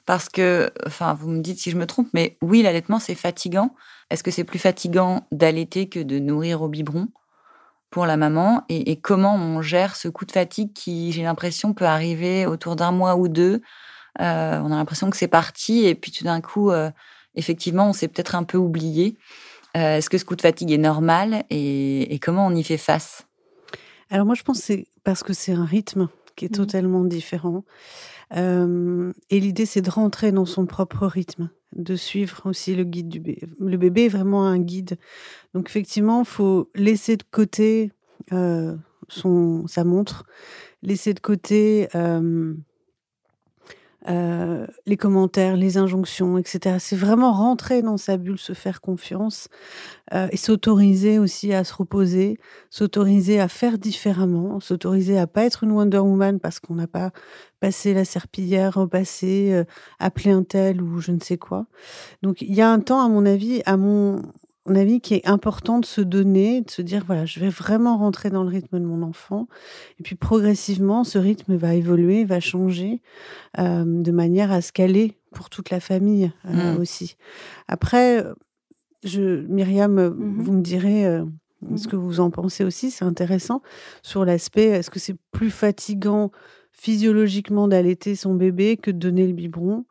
[0.05, 3.75] Parce que, enfin, vous me dites si je me trompe, mais oui, l'allaitement c'est fatigant.
[4.09, 7.07] Est-ce que c'est plus fatigant d'allaiter que de nourrir au biberon?
[7.95, 11.85] Pour la maman et, comment on gère ce coup de fatigue qui, j'ai l'impression, peut
[11.85, 13.61] arriver autour d'un mois ou deux.
[14.19, 16.91] Euh, on a l'impression que c'est parti et puis tout d'un coup, euh,
[17.35, 19.15] effectivement, on s'est peut-être un peu oublié.
[19.77, 23.27] Euh, est-ce que ce coup de fatigue est normal et, comment on y fait face?
[24.09, 26.65] Alors moi, je pense que c'est parce que c'est un rythme qui est mmh.
[26.65, 27.63] totalement différent.
[28.35, 33.19] et l'idée, c'est de rentrer dans son propre rythme de suivre aussi le guide du
[33.19, 33.47] bébé.
[33.59, 34.97] Le bébé est vraiment un guide.
[35.55, 37.93] Donc effectivement, il faut laisser de côté
[38.33, 38.75] euh,
[39.07, 40.25] son, sa montre,
[40.83, 42.53] laisser de côté euh,
[44.09, 46.75] euh, les commentaires, les injonctions, etc.
[46.79, 49.47] C'est vraiment rentrer dans sa bulle, se faire confiance
[50.31, 52.37] et s'autoriser aussi à se reposer,
[52.69, 57.11] s'autoriser à faire différemment, s'autoriser à pas être une Wonder Woman parce qu'on n'a pas
[57.61, 59.63] passer la serpillière, repasser, euh,
[59.99, 61.65] appeler un tel ou je ne sais quoi.
[62.21, 64.21] Donc il y a un temps, à mon avis, à mon,
[64.73, 68.31] avis, qui est important de se donner, de se dire voilà, je vais vraiment rentrer
[68.31, 69.47] dans le rythme de mon enfant.
[69.99, 73.01] Et puis progressivement, ce rythme va évoluer, va changer
[73.59, 76.79] euh, de manière à ce qu'elle pour toute la famille euh, mmh.
[76.79, 77.17] aussi.
[77.67, 78.25] Après,
[79.03, 81.21] je, Myriam, mmh vous me direz.
[81.61, 83.61] Mmh ce que vous en pensez aussi, c'est intéressant
[84.03, 86.31] sur l'aspect, est-ce que c'est plus fatigant
[86.71, 89.85] physiologiquement d'allaiter son bébé que de donner le biberon?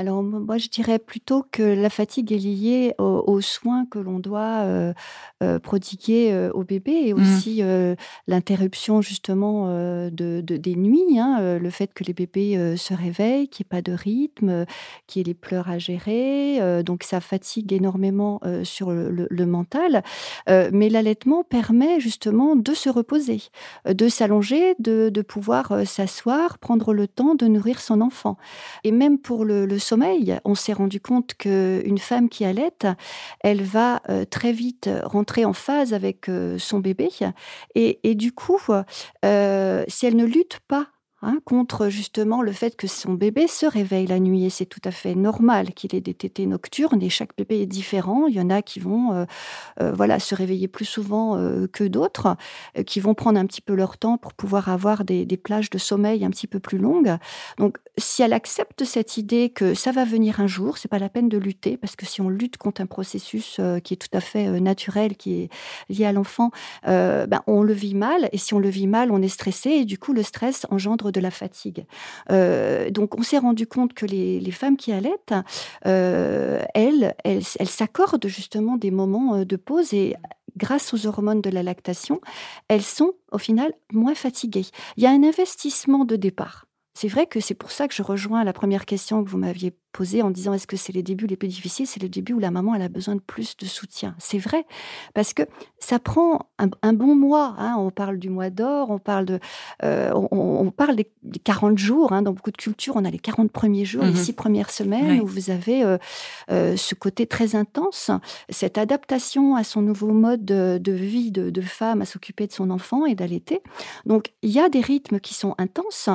[0.00, 4.62] Alors moi, je dirais plutôt que la fatigue est liée aux, soins que l'on doit
[4.62, 4.94] euh,
[5.42, 7.20] euh, prodiguer euh, au bébé et mmh.
[7.20, 7.62] aussi
[8.26, 13.68] l'interruption justement de, des nuits, hein, le fait que les bébés se réveillent, qu'il n'y
[13.68, 14.64] ait pas de rythme,
[15.06, 16.82] qu'il y ait les pleurs à gérer.
[16.82, 20.02] donc ça fatigue énormément sur le, mental.
[20.48, 23.42] mais l'allaitement permet justement de se reposer,
[23.86, 28.38] de s'allonger, de, pouvoir s'asseoir, prendre le temps de nourrir son enfant.
[28.84, 32.70] Et même pour le sommeil, on s'est rendu compte qu'une femme qui allait,
[33.40, 37.08] elle va euh, très vite rentrer en phase avec euh, son bébé.
[37.74, 38.60] Et, du coup,
[39.24, 40.86] euh, si elle ne lutte pas
[41.22, 44.44] hein, contre justement le fait que son bébé se réveille la nuit.
[44.44, 47.02] Et c'est tout à fait normal qu'il ait des tétés nocturnes.
[47.02, 48.26] Et chaque bébé est différent.
[48.26, 49.24] Il y en a qui vont euh,
[49.80, 51.10] euh, voilà, se réveiller plus souvent
[51.72, 52.36] que d'autres,
[52.86, 55.78] qui vont prendre un petit peu leur temps pour pouvoir avoir des, des, plages de
[55.78, 57.16] sommeil un petit peu plus longues.
[57.58, 61.08] Donc, si elle accepte cette idée que ça va venir un jour, c'est pas la
[61.08, 64.20] peine de lutter, parce que si on lutte contre un processus qui est tout à
[64.20, 65.48] fait naturel, qui est
[65.88, 66.50] lié à l'enfant,
[66.84, 68.28] ben, on le vit mal.
[68.32, 69.70] Et si on le vit mal, on est stressé.
[69.70, 71.86] Et du coup, le stress engendre de la fatigue.
[72.30, 75.34] Euh, donc, on s'est rendu compte que les, femmes qui allaitent,
[75.86, 77.14] euh, elles,
[77.66, 80.16] s'accordent justement des moments euh, de pause et
[80.56, 82.20] grâce aux hormones de la lactation,
[82.68, 84.66] elles sont au final moins fatiguées.
[84.96, 86.66] Il y a un investissement de départ.
[87.00, 89.72] C'est vrai que c'est pour ça que je rejoins la première question que vous m'aviez
[89.92, 91.86] posée en disant est-ce que c'est les débuts les plus difficiles?
[91.86, 94.14] C'est le début où la maman elle a besoin de plus de soutien.
[94.18, 94.66] C'est vrai
[95.14, 95.42] parce que
[95.78, 97.54] ça prend un, bon mois.
[97.58, 97.76] Hein.
[97.78, 99.40] On parle du mois d'or, on parle de,
[99.82, 101.10] euh, on, parle des,
[101.42, 102.12] 40 jours.
[102.12, 102.22] Hein.
[102.22, 105.20] Dans beaucoup de cultures, on a les 40 premiers jours, les mmh six premières semaines
[105.20, 105.96] où vous avez euh,
[106.50, 108.10] euh, ce côté très intense,
[108.50, 112.70] cette adaptation à son nouveau mode de, vie de, de, femme à s'occuper de son
[112.70, 113.62] enfant et d'allaiter.
[114.04, 116.10] Donc il y a des rythmes qui sont intenses,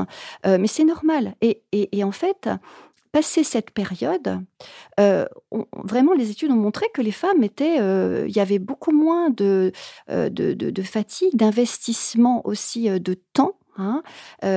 [0.45, 1.35] mais c'est normal.
[1.41, 2.49] Et, et, en fait,
[3.13, 4.41] passé cette période,
[4.99, 5.25] euh,
[5.73, 9.29] vraiment, les études ont montré que les femmes étaient, euh, il y avait beaucoup moins
[9.29, 9.71] de,
[10.09, 13.53] euh, de, fatigue, d'investissement aussi de temps.
[13.77, 14.03] Hein,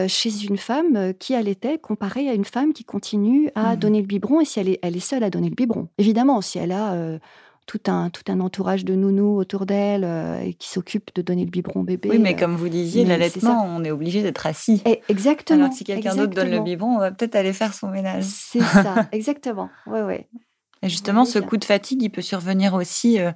[0.07, 4.07] chez une femme qui allaitait comparée à une femme qui continue à mmh donner le
[4.07, 5.88] biberon et si elle est, elle est seule à donner le biberon.
[5.98, 7.18] Évidemment, si elle a
[7.68, 11.44] tout un, tout un entourage de nounous autour d'elle euh, et qui s'occupe de donner
[11.44, 12.09] le biberon au bébé.
[12.09, 14.83] Oui, mais euh, comme vous disiez, l'allaitement, on est obligé d'être assis.
[14.87, 15.64] Et exactement.
[15.64, 18.24] Alors si quelqu'un d'autre donne le biberon, on va peut-être aller faire son ménage.
[18.24, 19.68] C'est ça, exactement.
[19.87, 20.28] Ouais, ouais.
[20.83, 23.33] Et justement, ce coup de fatigue, il peut survenir aussi euh,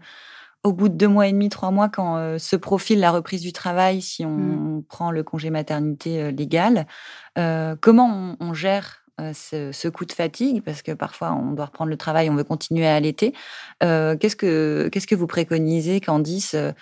[0.65, 3.53] au bout de deux mois et demi, trois mois, quand se profile la reprise du
[3.53, 4.85] travail, si on, mmh.
[4.89, 6.87] prend le congé maternité légal.
[7.35, 11.99] comment on gère euh, ce, coup de fatigue, parce que parfois on doit reprendre le
[11.99, 13.35] travail, on veut continuer à allaiter.
[13.83, 16.73] Euh, qu'est-ce que qu'est-ce que vous préconisez, Candice, euh,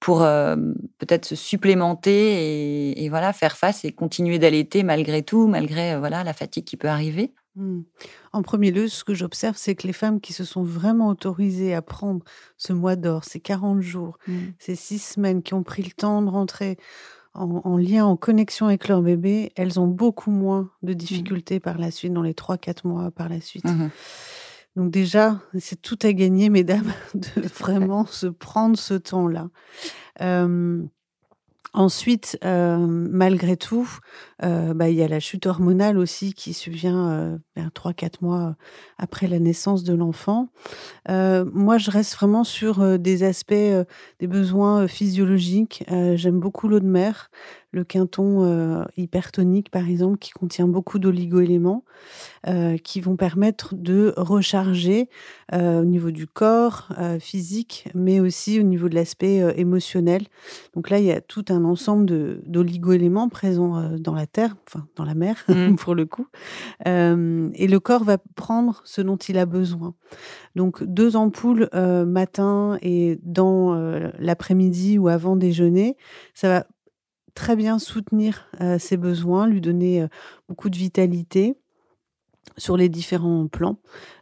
[0.00, 0.20] pour
[0.98, 6.32] peut-être se supplémenter et, voilà faire face et continuer d'allaiter malgré tout, malgré voilà la
[6.32, 7.32] fatigue qui peut arriver?
[7.56, 7.82] Mmh.
[8.32, 11.74] En premier lieu, ce que j'observe, c'est que les femmes qui se sont vraiment autorisées
[11.74, 12.24] à prendre
[12.58, 14.32] ce mois d'or, ces 40 jours, mmh.
[14.58, 16.76] ces six semaines, qui ont pris le temps de rentrer
[17.34, 20.96] en, lien, en connexion avec leur bébé, elles ont beaucoup moins de mmh.
[20.96, 23.64] difficultés par la suite, dans les 3-4 mois par la suite.
[23.64, 23.90] Mmh
[24.76, 29.48] Donc déjà, c'est tout à gagner, mesdames, de vraiment se prendre ce temps-là.
[31.72, 33.88] Ensuite, euh, malgré tout,
[34.44, 38.54] euh, bah, il y a la chute hormonale aussi qui survient euh, vers 3-4 mois
[38.98, 40.50] après la naissance de l'enfant.
[41.08, 43.54] moi, je reste vraiment sur des aspects,
[44.20, 45.84] des besoins physiologiques.
[46.14, 47.30] J'aime beaucoup l'eau de mer
[47.74, 51.84] le quinton euh, hypertonique, par exemple, qui contient beaucoup d'oligo-éléments,
[52.46, 55.08] euh, qui vont permettre de recharger
[55.52, 60.22] euh, au niveau du corps physique, mais aussi au niveau de l'aspect émotionnel.
[60.74, 65.04] Donc là, il y a tout un ensemble d'oligo-éléments présents dans la terre, enfin dans
[65.04, 65.74] la mer, mmh.
[65.76, 66.28] pour le coup.
[66.86, 69.94] et le corps va prendre ce dont il a besoin.
[70.54, 73.74] Donc deux ampoules matin et dans
[74.18, 75.96] l'après-midi ou avant déjeuner,
[76.34, 76.66] ça va
[77.34, 80.08] très bien soutenir euh, ses besoins, lui donner euh,
[80.48, 81.56] beaucoup de vitalité
[82.56, 83.78] sur les différents plans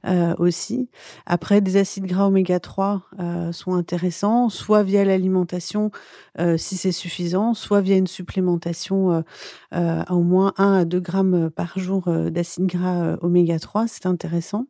[0.07, 0.89] euh, aussi.
[1.27, 5.91] Après, des acides gras oméga 3 euh, sont intéressants, soit via l'alimentation
[6.39, 9.23] euh, si c'est suffisant, soit via une supplémentation
[9.71, 14.67] à au moins 1 à 2 grammes par jour d'acides gras oméga 3, c'est intéressant.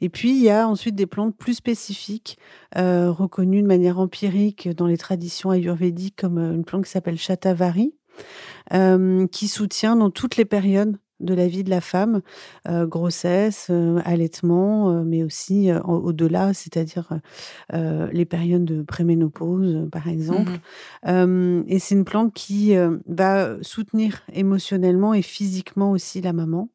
[0.00, 2.38] Et puis, il y a ensuite des plantes plus spécifiques,
[2.76, 7.94] reconnues de manière empirique dans les traditions ayurvédiques, comme une plante qui s'appelle Shatavari,
[8.70, 12.20] qui soutient dans toutes les périodes de la vie de la femme,
[12.68, 17.08] euh, grossesse, euh, allaitement, euh, mais aussi au-delà, c'est-à-dire
[17.72, 20.52] les périodes de préménopause, par exemple.
[20.52, 22.74] Mmh et c'est une plante qui
[23.06, 26.68] va soutenir émotionnellement et physiquement aussi la maman.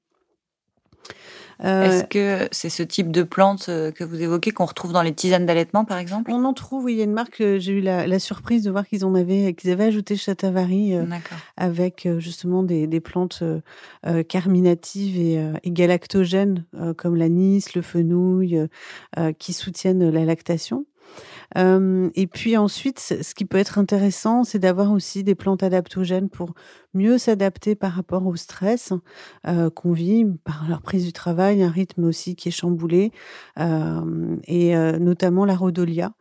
[1.64, 5.14] Est-ce que c'est ce type de plante euh, que vous évoquez qu'on retrouve dans les
[5.14, 6.32] tisanes d'allaitement, par exemple?
[6.32, 6.94] On en trouve, oui.
[6.94, 9.54] Il y a une marque, euh, j'ai eu la, surprise de voir qu'ils en avaient,
[9.54, 11.06] qu'ils avaient ajouté Chatavari euh,
[11.58, 13.44] avec justement des, plantes
[14.30, 16.66] carminatives et, galactogènes
[16.98, 18.68] comme l'anis, le fenouil,
[19.40, 20.86] qui soutiennent la lactation.
[21.56, 26.54] et puis ensuite, ce qui peut être intéressant, c'est d'avoir aussi des plantes adaptogènes pour
[26.94, 28.94] mieux s'adapter par rapport au stress
[29.76, 33.12] qu'on vit par leur prise du travail, un rythme aussi qui est chamboulé,
[33.58, 36.14] et notamment la rhodolia,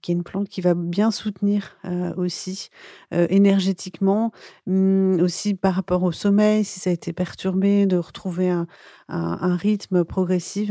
[0.00, 1.76] qui est une plante qui va bien soutenir
[2.16, 2.70] aussi
[3.10, 4.32] énergétiquement,
[4.66, 8.66] mmh, aussi par rapport au sommeil, si ça a été perturbé, de retrouver un,
[9.08, 10.70] un rythme progressif.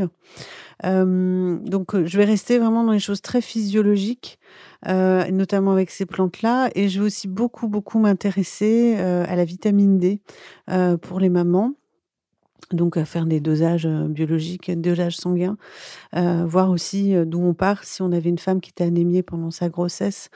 [0.82, 4.37] donc, je vais rester vraiment dans les choses très physiologiques,
[4.86, 6.70] notamment avec ces plantes-là.
[6.74, 10.20] Et je vais aussi beaucoup, beaucoup m'intéresser à la vitamine D
[11.02, 11.74] pour les mamans
[12.72, 15.56] donc à faire des dosages biologiques, des dosages sanguins,
[16.12, 19.68] voir aussi d'où on part, si on avait une femme qui était anémiée pendant sa
[19.68, 20.28] grossesse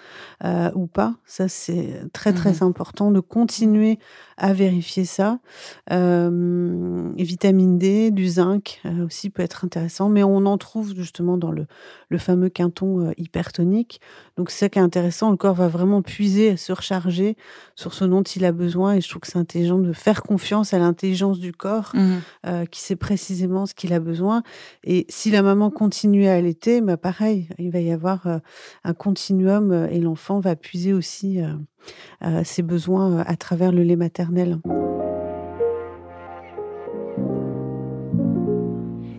[0.74, 1.14] ou pas.
[1.26, 3.98] Ça, c'est très très mmh important de continuer
[4.36, 5.40] à vérifier ça.
[5.90, 11.66] vitamine D, du zinc aussi peut être intéressant, mais on en trouve justement dans le,
[12.08, 14.00] le fameux quinton hypertonique.
[14.36, 17.36] Donc c'est ça qui est intéressant, le corps va vraiment puiser, se recharger
[17.74, 20.72] sur ce dont il a besoin et je trouve que c'est intelligent de faire confiance
[20.72, 21.90] à l'intelligence du corps.
[21.94, 22.11] Mmh
[22.46, 24.42] euh, qui sait précisément ce qu'il a besoin.
[24.84, 28.38] Et si la maman continue à allaiter, bah pareil, il va y avoir euh,
[28.84, 31.40] un continuum euh, et l'enfant va puiser aussi
[32.44, 34.60] ses besoins à travers le lait maternel.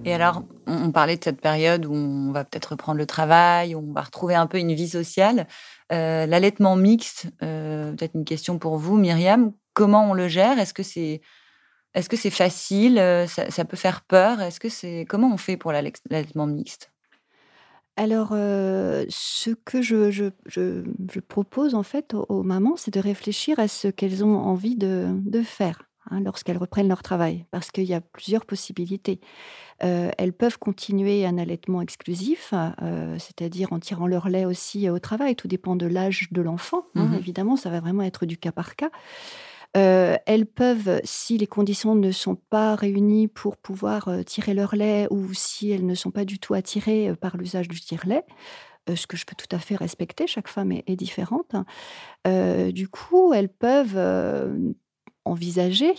[0.05, 3.79] Et alors, on parlait de cette période où on va peut-être reprendre le travail, où
[3.79, 5.47] on va retrouver un peu une vie sociale.
[5.89, 9.51] L'allaitement mixte, peut-être une question pour vous, Myriam.
[9.73, 10.59] Comment on le gère?
[10.59, 11.21] Est-ce que c'est
[11.95, 14.41] est-ce que c'est facile euh, ça, peut faire peur?
[14.41, 16.91] Est-ce que c'est comment on fait pour l'allaitement mixte?
[17.95, 20.31] Alors, euh, ce que je,
[21.27, 25.83] propose en fait aux, mamans, c'est de réfléchir à ce qu'elles ont envie de, faire
[26.09, 29.21] hein, lorsqu'elles reprennent leur travail, parce qu'il y a plusieurs possibilités.
[29.83, 32.55] Euh, elles peuvent continuer un allaitement exclusif,
[33.19, 35.35] c'est-à-dire en tirant leur lait aussi au travail.
[35.35, 36.87] Tout dépend de l'âge de l'enfant.
[36.95, 38.89] Hein, mmh évidemment, ça va vraiment être du cas par cas.
[39.75, 44.75] Euh, elles peuvent, si les conditions ne sont pas réunies pour pouvoir euh, tirer leur
[44.75, 48.23] lait ou si elles ne sont pas du tout attirées euh, par l'usage du tire-lait,
[48.93, 51.55] ce que je peux tout à fait respecter, chaque femme est, différente.
[52.25, 53.97] du coup, elles peuvent
[55.23, 55.93] envisager,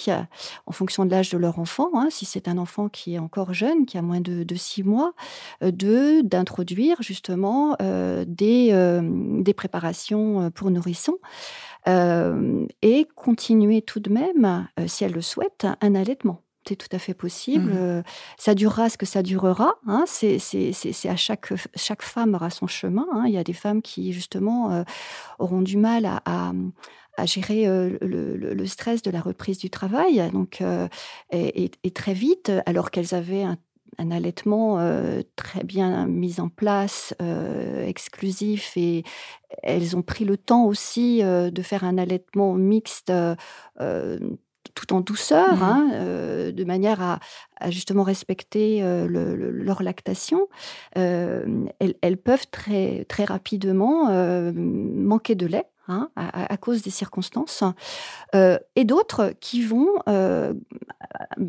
[0.67, 3.55] en fonction de l'âge de leur enfant, hein, si c'est un enfant qui est encore
[3.55, 5.15] jeune, qui a moins de, six mois,
[5.63, 11.17] de d'introduire justement des préparations pour nourrissons
[11.87, 16.41] et continuer tout de même, si elle le souhaite, un allaitement.
[16.67, 17.73] C'est tout à fait possible.
[17.73, 18.03] Mmh.
[18.39, 19.75] ça durera ce que ça durera.
[19.87, 20.05] Hein.
[20.07, 20.39] C'est
[21.05, 23.07] à chaque, chaque femme aura son chemin.
[23.13, 23.25] Hein.
[23.27, 24.85] Il y a des femmes qui, justement,
[25.39, 26.23] auront du mal à,
[27.19, 30.23] à, gérer le, stress de la reprise du travail.
[30.33, 30.63] Donc,
[31.31, 33.59] et, et, très vite, alors qu'elles avaient un
[33.99, 39.05] un allaitement euh, très bien mis en place, euh, exclusif, et
[39.63, 43.13] elles ont pris le temps aussi euh, de faire un allaitement mixte
[44.75, 47.21] tout en douceur, mmh hein, de manière à,
[47.71, 50.49] justement respecter leur lactation,
[50.95, 54.11] elles, peuvent très, très rapidement
[54.53, 55.67] manquer de lait.
[55.87, 57.63] Hein, à, cause des circonstances,
[58.35, 60.55] euh, et d'autres qui vont euh,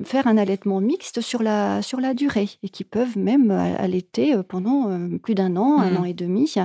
[0.04, 4.90] faire un allaitement mixte sur la, sur la durée et qui peuvent même allaiter pendant
[4.90, 5.98] euh, plus d'un an, un mmh.
[5.98, 6.56] an et demi,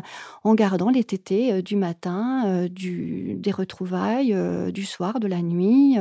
[0.42, 4.36] en gardant les tétés du matin, du, des retrouvailles,
[4.72, 5.96] du soir, de la nuit,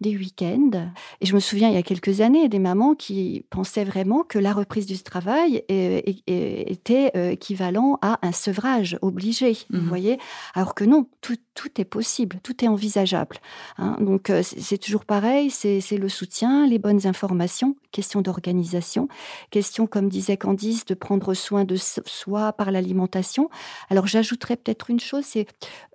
[0.00, 0.92] des week-ends.
[1.20, 4.38] Et je me souviens il y a quelques années des mamans qui pensaient vraiment que
[4.38, 9.88] la reprise du travail était équivalent à un sevrage obligé, vous mmh.
[9.88, 10.18] voyez,
[10.54, 13.38] alors que non, tout, est possible, tout est envisageable.
[13.76, 13.96] Hein.
[14.00, 19.08] Donc euh, c'est toujours pareil, c'est le soutien, les bonnes informations, question d'organisation,
[19.50, 23.50] question, comme disait Candice, de prendre soin de soi par l'alimentation.
[23.90, 25.46] Alors j'ajouterais peut-être une chose, c'est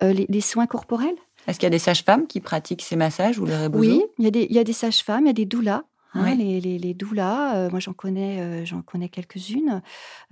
[0.02, 1.16] euh, les, soins corporels.
[1.46, 4.28] Est-ce qu'il y a des sages-femmes qui pratiquent ces massages ou le Oui, il y
[4.28, 6.78] a des, il y a des sages-femmes, il y a des doulas Hein, les, les,
[6.78, 9.82] les, doulas, euh, moi j'en connais, euh, j'en connais quelques-unes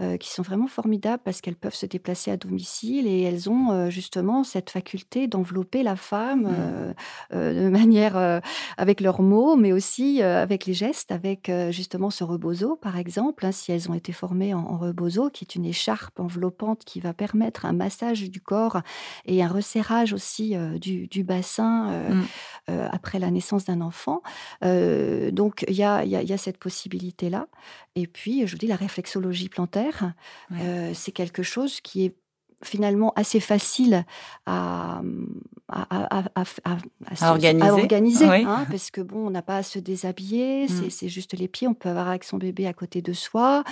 [0.01, 3.91] euh, qui sont vraiment formidables parce qu'elles peuvent se déplacer à domicile et elles ont
[3.91, 6.95] justement cette faculté d'envelopper la femme
[7.33, 7.35] mmh.
[7.37, 8.41] de manière
[8.77, 13.53] avec leurs mots, mais aussi avec les gestes, avec justement ce rebozo par exemple, hein,
[13.53, 17.67] si elles ont été formées en, rebozo, qui est une écharpe enveloppante qui va permettre
[17.67, 18.81] un massage du corps
[19.27, 22.73] et un resserrage aussi du, du, bassin mmh.
[22.91, 24.23] après la naissance d'un enfant.
[24.63, 27.49] donc il y a, cette possibilité-là.
[27.95, 30.13] Et puis, je vous dis, la réflexologie plantaire,
[30.53, 32.15] euh, c'est quelque chose qui est
[32.65, 34.05] finalement assez facile
[34.47, 35.03] à,
[35.69, 36.25] à,
[37.73, 40.91] organiser, hein, parce que bon, on n'a pas à se déshabiller, mm.
[40.91, 43.65] c'est juste les pieds, on peut avoir avec son bébé à côté de soi,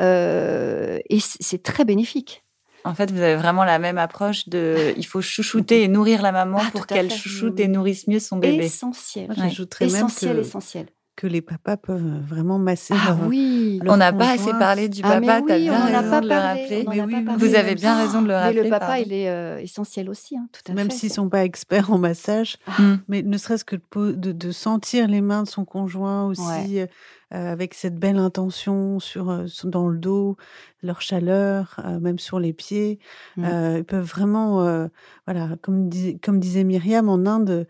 [0.00, 2.44] euh, et c'est très bénéfique.
[2.86, 6.32] En fait, vous avez vraiment la même approche de il faut chouchouter et nourrir la
[6.32, 8.66] maman ah, pour qu'elle chouchoute et nourrisse mieux son bébé.
[8.66, 9.32] Essentiel.
[9.34, 10.86] J'ajouterais essentiel, même essentiel
[11.16, 13.80] que les papas peuvent vraiment masser ah, oui.
[13.86, 17.36] on n'a pas assez parlé du ah, papa, tu as bien raison de le rappeler.
[17.38, 18.62] Vous avez bien raison de le rappeler.
[18.62, 21.28] Mais le papa, il est euh, essentiel aussi, hein, tout à Même s'ils ne sont
[21.28, 22.96] pas experts en massage, ah.
[23.08, 26.86] mais ne serait-ce que de, de, sentir les mains de son conjoint aussi, euh,
[27.34, 30.36] avec cette belle intention sur, dans le dos,
[30.82, 32.98] leur chaleur, même sur les pieds.
[33.36, 33.76] Mmh.
[33.78, 34.88] ils peuvent vraiment,
[35.26, 35.90] voilà, comme,
[36.22, 37.66] comme disait Myriam, en Inde,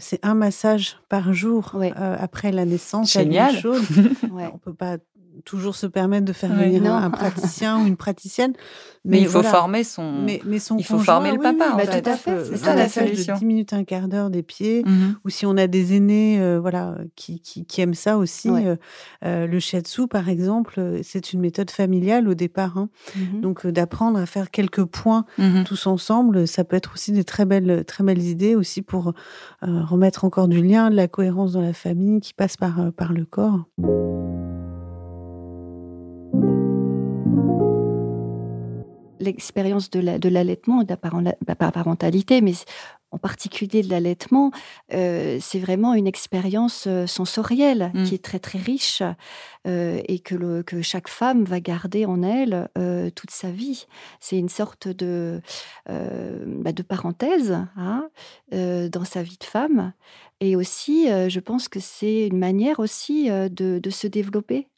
[0.00, 3.12] c'est un massage par jour après la naissance.
[3.12, 3.56] Génial.
[4.30, 4.50] ouais.
[4.52, 4.98] On peut pas
[5.44, 8.52] toujours se permettre de faire venir un, praticien ou une praticienne.
[9.04, 10.12] Mais, il faut former son.
[10.22, 11.76] Mais, son il faut former le papa.
[11.76, 12.44] Oui, Tout à fait.
[12.44, 13.34] C'est ça la solution.
[13.34, 14.84] De 10 minutes, un quart d'heure des pieds.
[14.84, 15.16] Mhm.
[15.24, 18.48] Ou si on a des aînés, euh, voilà, qui, qui, aiment ça aussi.
[18.48, 18.76] Euh,
[19.24, 22.78] euh, le shiatsu, par exemple, c'est une méthode familiale au départ.
[22.78, 22.88] Hein.
[23.16, 23.40] Mhm.
[23.40, 25.64] Donc d'apprendre à faire quelques points mhm.
[25.64, 29.12] tous ensemble, ça peut être aussi des très belles, très belles idées aussi pour
[29.62, 33.24] remettre encore du lien, de la cohérence dans la famille qui passe par, par le
[33.24, 33.64] corps.
[39.22, 40.94] L'expérience de l'allaitement, de,
[41.46, 42.54] la parentalité, mais
[43.12, 44.50] en particulier de l'allaitement,
[44.94, 48.04] euh, c'est vraiment une expérience euh, sensorielle mmh.
[48.04, 49.02] qui est très très riche
[49.66, 52.68] euh, et que, que, chaque femme va garder en elle
[53.14, 53.86] toute sa vie.
[54.18, 55.40] C'est une sorte de,
[55.86, 58.08] bah, de parenthèse hein,
[58.50, 59.92] dans sa vie de femme.
[60.40, 64.68] Et aussi, je pense que c'est une manière aussi de, de se développer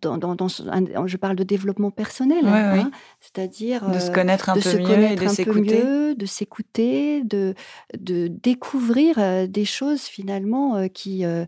[0.00, 2.90] dans, je parle de développement personnel, hein,
[3.20, 7.54] c'est-à-dire de se connaître un peu mieux et de s'écouter, de s'écouter, de,
[7.98, 11.44] de découvrir euh, des choses finalement euh, qui euh,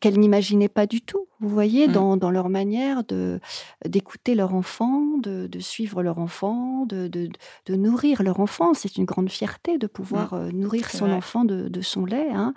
[0.00, 1.26] qu'elles n'imaginaient pas du tout.
[1.40, 1.92] Vous voyez, mmh.
[1.92, 3.40] dans, dans, leur manière de
[3.86, 7.28] d'écouter leur enfant, de, de, suivre leur enfant, de, de,
[7.66, 8.74] de nourrir leur enfant.
[8.74, 10.50] C'est une grande fierté de pouvoir mmh.
[10.50, 12.28] nourrir son enfant de, son lait.
[12.30, 12.54] Hein.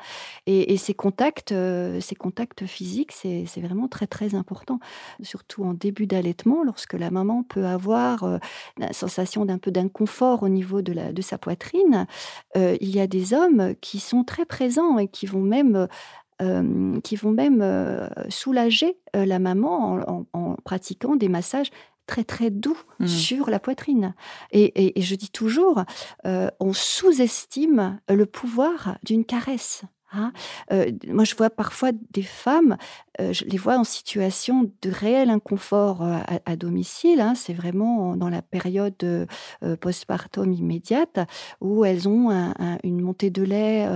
[0.47, 1.53] Et, et, ces contacts,
[1.99, 4.79] ces contacts physiques, c'est vraiment très très important,
[5.21, 8.37] surtout en début d'allaitement, lorsque la maman peut avoir euh,
[8.77, 12.07] la sensation d'un peu d'inconfort au niveau de, la, de sa poitrine.
[12.57, 15.87] Euh, il y a des hommes qui sont très présents et qui vont même
[16.41, 21.69] euh, qui vont même soulager la maman en, pratiquant des massages
[22.05, 23.07] très très doux mmh.
[23.07, 24.13] sur la poitrine.
[24.51, 25.83] Et, et je dis toujours,
[26.25, 29.83] on sous-estime le pouvoir d'une caresse.
[30.13, 30.31] Hein.
[31.07, 32.77] moi, je vois parfois des femmes,
[33.19, 37.21] je les vois en situation de réel inconfort à, domicile.
[37.21, 37.33] Hein.
[37.35, 39.27] C'est vraiment dans la période
[39.81, 41.19] postpartum immédiate
[41.61, 42.53] où elles ont
[42.83, 43.87] une montée de lait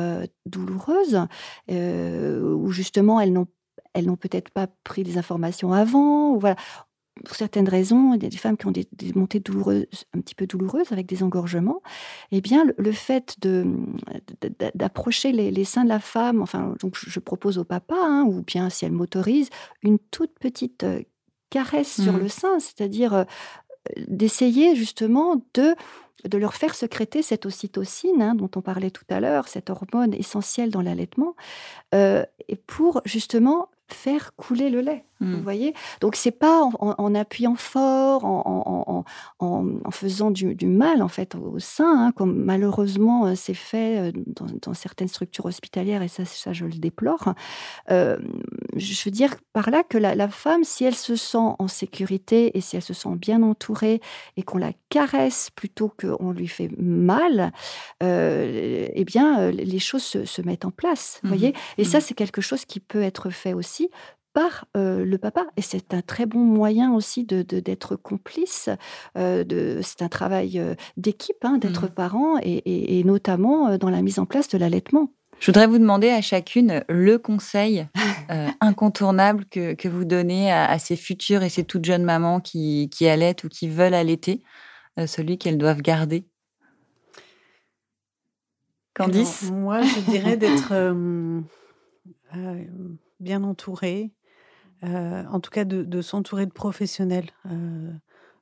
[0.46, 1.28] douloureuse,
[1.70, 6.40] où justement elles n'ont peut-être pas pris les informations avant.
[7.26, 10.36] Pour certaines raisons, il y a des femmes qui ont des, montées douloureuses, un petit
[10.36, 11.82] peu douloureuses avec des engorgements,
[12.32, 13.38] eh bien, le, fait
[14.76, 18.70] d'approcher les, seins de la femme, enfin, donc je propose au papa, hein, ou bien
[18.70, 19.50] si elle m'autorise,
[19.84, 21.02] une toute petite euh,
[21.50, 22.20] caresse sur mmh.
[22.20, 23.24] le sein, c'est-à-dire euh,
[24.08, 25.76] d'essayer justement de
[26.26, 30.14] de leur faire secréter cette ocytocine hein, dont on parlait tout à l'heure, cette hormone
[30.14, 31.36] essentielle dans l'allaitement,
[31.94, 35.06] euh, et pour justement faire couler le lait.
[35.20, 35.42] Vous mmh.
[35.42, 35.74] voyez?
[36.02, 42.12] Donc, c'est pas en, appuyant fort, en, faisant du, mal, en fait, au sein, hein,
[42.12, 44.12] comme malheureusement euh, c'est fait euh,
[44.62, 47.34] dans, certaines structures hospitalières, et ça, ça je le déplore.
[47.90, 48.18] Euh,
[48.76, 52.62] je veux dire par là que la, femme, si elle se sent en sécurité et
[52.62, 54.02] si elle se sent bien entourée
[54.36, 57.52] et qu'on la caresse plutôt qu'on lui fait mal,
[58.02, 61.20] eh bien, les choses se, mettent en place.
[61.24, 61.54] Vous mmh voyez?
[61.78, 63.90] Et ça, mmh c'est quelque chose qui peut être fait aussi
[64.38, 65.48] par euh, le papa.
[65.58, 68.70] Et c'est un très bon moyen aussi de, d'être complice.
[69.18, 71.96] Euh, de, c'est un travail euh, d'équipe, hein, d'être mmh.
[71.96, 75.12] parent, et, notamment dans la mise en place de l'allaitement.
[75.40, 77.88] Je voudrais vous demander à chacune le conseil
[78.62, 83.44] incontournable que, vous donnez à, ces futures et ces toutes jeunes mamans qui, qui allaitent
[83.44, 84.44] ou qui veulent allaiter,
[85.08, 86.28] celui qu'elles doivent garder.
[88.94, 90.74] Candice Moi, je dirais d'être
[93.20, 94.12] bien entourée,
[94.84, 97.92] euh, en tout cas de, s'entourer de professionnels euh,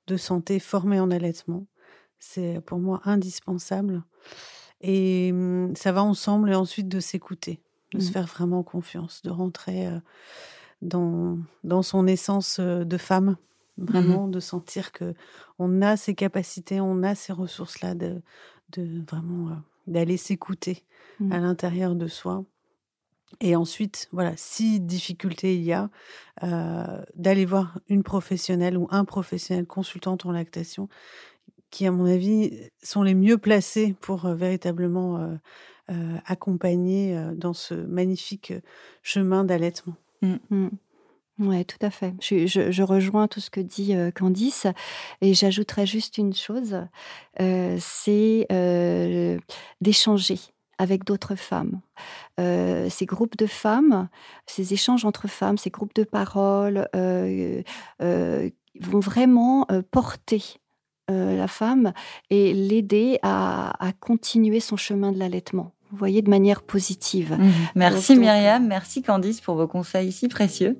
[0.07, 1.65] de santé formés en allaitement.
[2.19, 4.03] C'est pour moi indispensable.
[4.81, 7.61] Et hum, ça va ensemble et ensuite de s'écouter,
[7.93, 8.13] de se mmh.
[8.13, 9.99] faire vraiment confiance, de rentrer euh,
[10.81, 13.36] dans, dans son essence de femme, mmh
[13.77, 15.13] vraiment de sentir que
[15.59, 18.21] on a ces capacités, on a ces ressources-là, de,
[18.71, 20.83] de vraiment d'aller s'écouter
[21.19, 21.31] mmh.
[21.31, 22.45] à l'intérieur de soi
[23.41, 25.89] Et ensuite, voilà, si difficulté il y a,
[27.15, 30.89] d'aller voir une professionnelle ou un professionnel consultante en lactation
[31.69, 35.38] qui, à mon avis, sont les mieux placés pour véritablement
[36.26, 38.53] accompagner dans ce magnifique
[39.03, 39.95] chemin d'allaitement.
[40.21, 40.36] Mmh.
[40.49, 40.67] Mmh.
[41.39, 42.13] Oui, tout à fait.
[42.21, 44.67] Je, rejoins tout ce que dit Candice
[45.19, 46.78] et j'ajouterais juste une chose,
[47.38, 48.47] c'est
[49.82, 50.39] d'échanger
[50.78, 51.82] avec d'autres femmes.
[52.38, 54.09] ces groupes de femmes,
[54.45, 56.88] ces échanges entre femmes, ces groupes de parole
[57.99, 60.43] vont vraiment porter
[61.07, 61.93] la femme
[62.30, 65.71] et l'aider à, continuer son chemin de l'allaitement.
[65.91, 67.38] Vous voyez, de manière positive.
[67.39, 67.51] Mmh.
[67.76, 70.78] Merci Myriam, merci Candice pour vos conseils si précieux.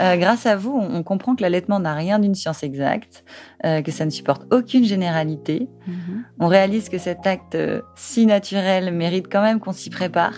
[0.00, 3.24] Euh, grâce à vous, on, comprend que l'allaitement n'a rien d'une science exacte,
[3.64, 5.68] euh, que ça ne supporte aucune généralité.
[5.86, 6.24] Mhm.
[6.40, 10.34] On réalise que cet acte euh, si naturel mérite quand même qu'on s'y prépare,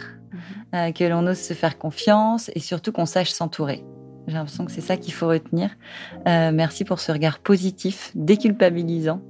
[0.73, 0.93] mhm.
[0.93, 3.85] que l'on ose se faire confiance et surtout qu'on sache s'entourer.
[4.27, 5.71] J'ai l'impression que c'est ça qu'il faut retenir.
[6.27, 9.23] merci pour ce regard positif, déculpabilisant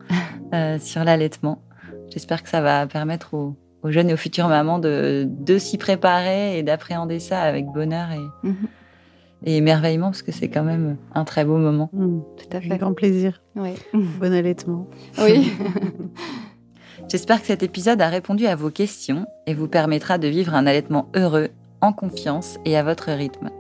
[0.80, 1.62] sur l'allaitement.
[2.10, 6.64] J'espère que ça va permettre aux, jeunes et aux futures mamans de, s'y préparer et
[6.64, 8.66] d'appréhender ça avec bonheur et, mhm
[9.44, 11.90] et émerveillement parce que c'est quand même un très beau moment.
[11.92, 12.78] Mmh, tout à fait.
[12.78, 13.42] grand plaisir.
[13.56, 13.74] Oui.
[14.20, 14.88] Bon allaitement.
[15.18, 15.52] Oui.
[17.08, 20.66] J'espère que cet épisode a répondu à vos questions et vous permettra de vivre un
[20.66, 21.48] allaitement heureux,
[21.80, 23.50] en confiance et à votre rythme.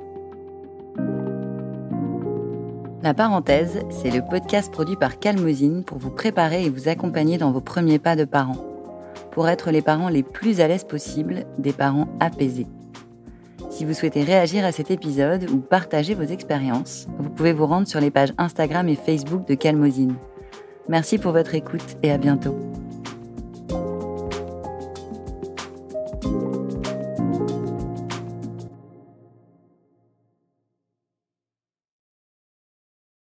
[3.02, 7.52] La parenthèse, c'est le podcast produit par Calmosine pour vous préparer et vous accompagner dans
[7.52, 8.66] vos premiers pas de parents.
[9.30, 12.66] Pour être les parents les plus à l'aise possible, des parents apaisés.
[13.78, 17.86] Si vous souhaitez réagir à cet épisode ou partager vos expériences, vous pouvez vous rendre
[17.86, 20.16] sur les pages Instagram et Facebook de Calmosine.
[20.88, 22.58] Merci pour votre écoute et à bientôt.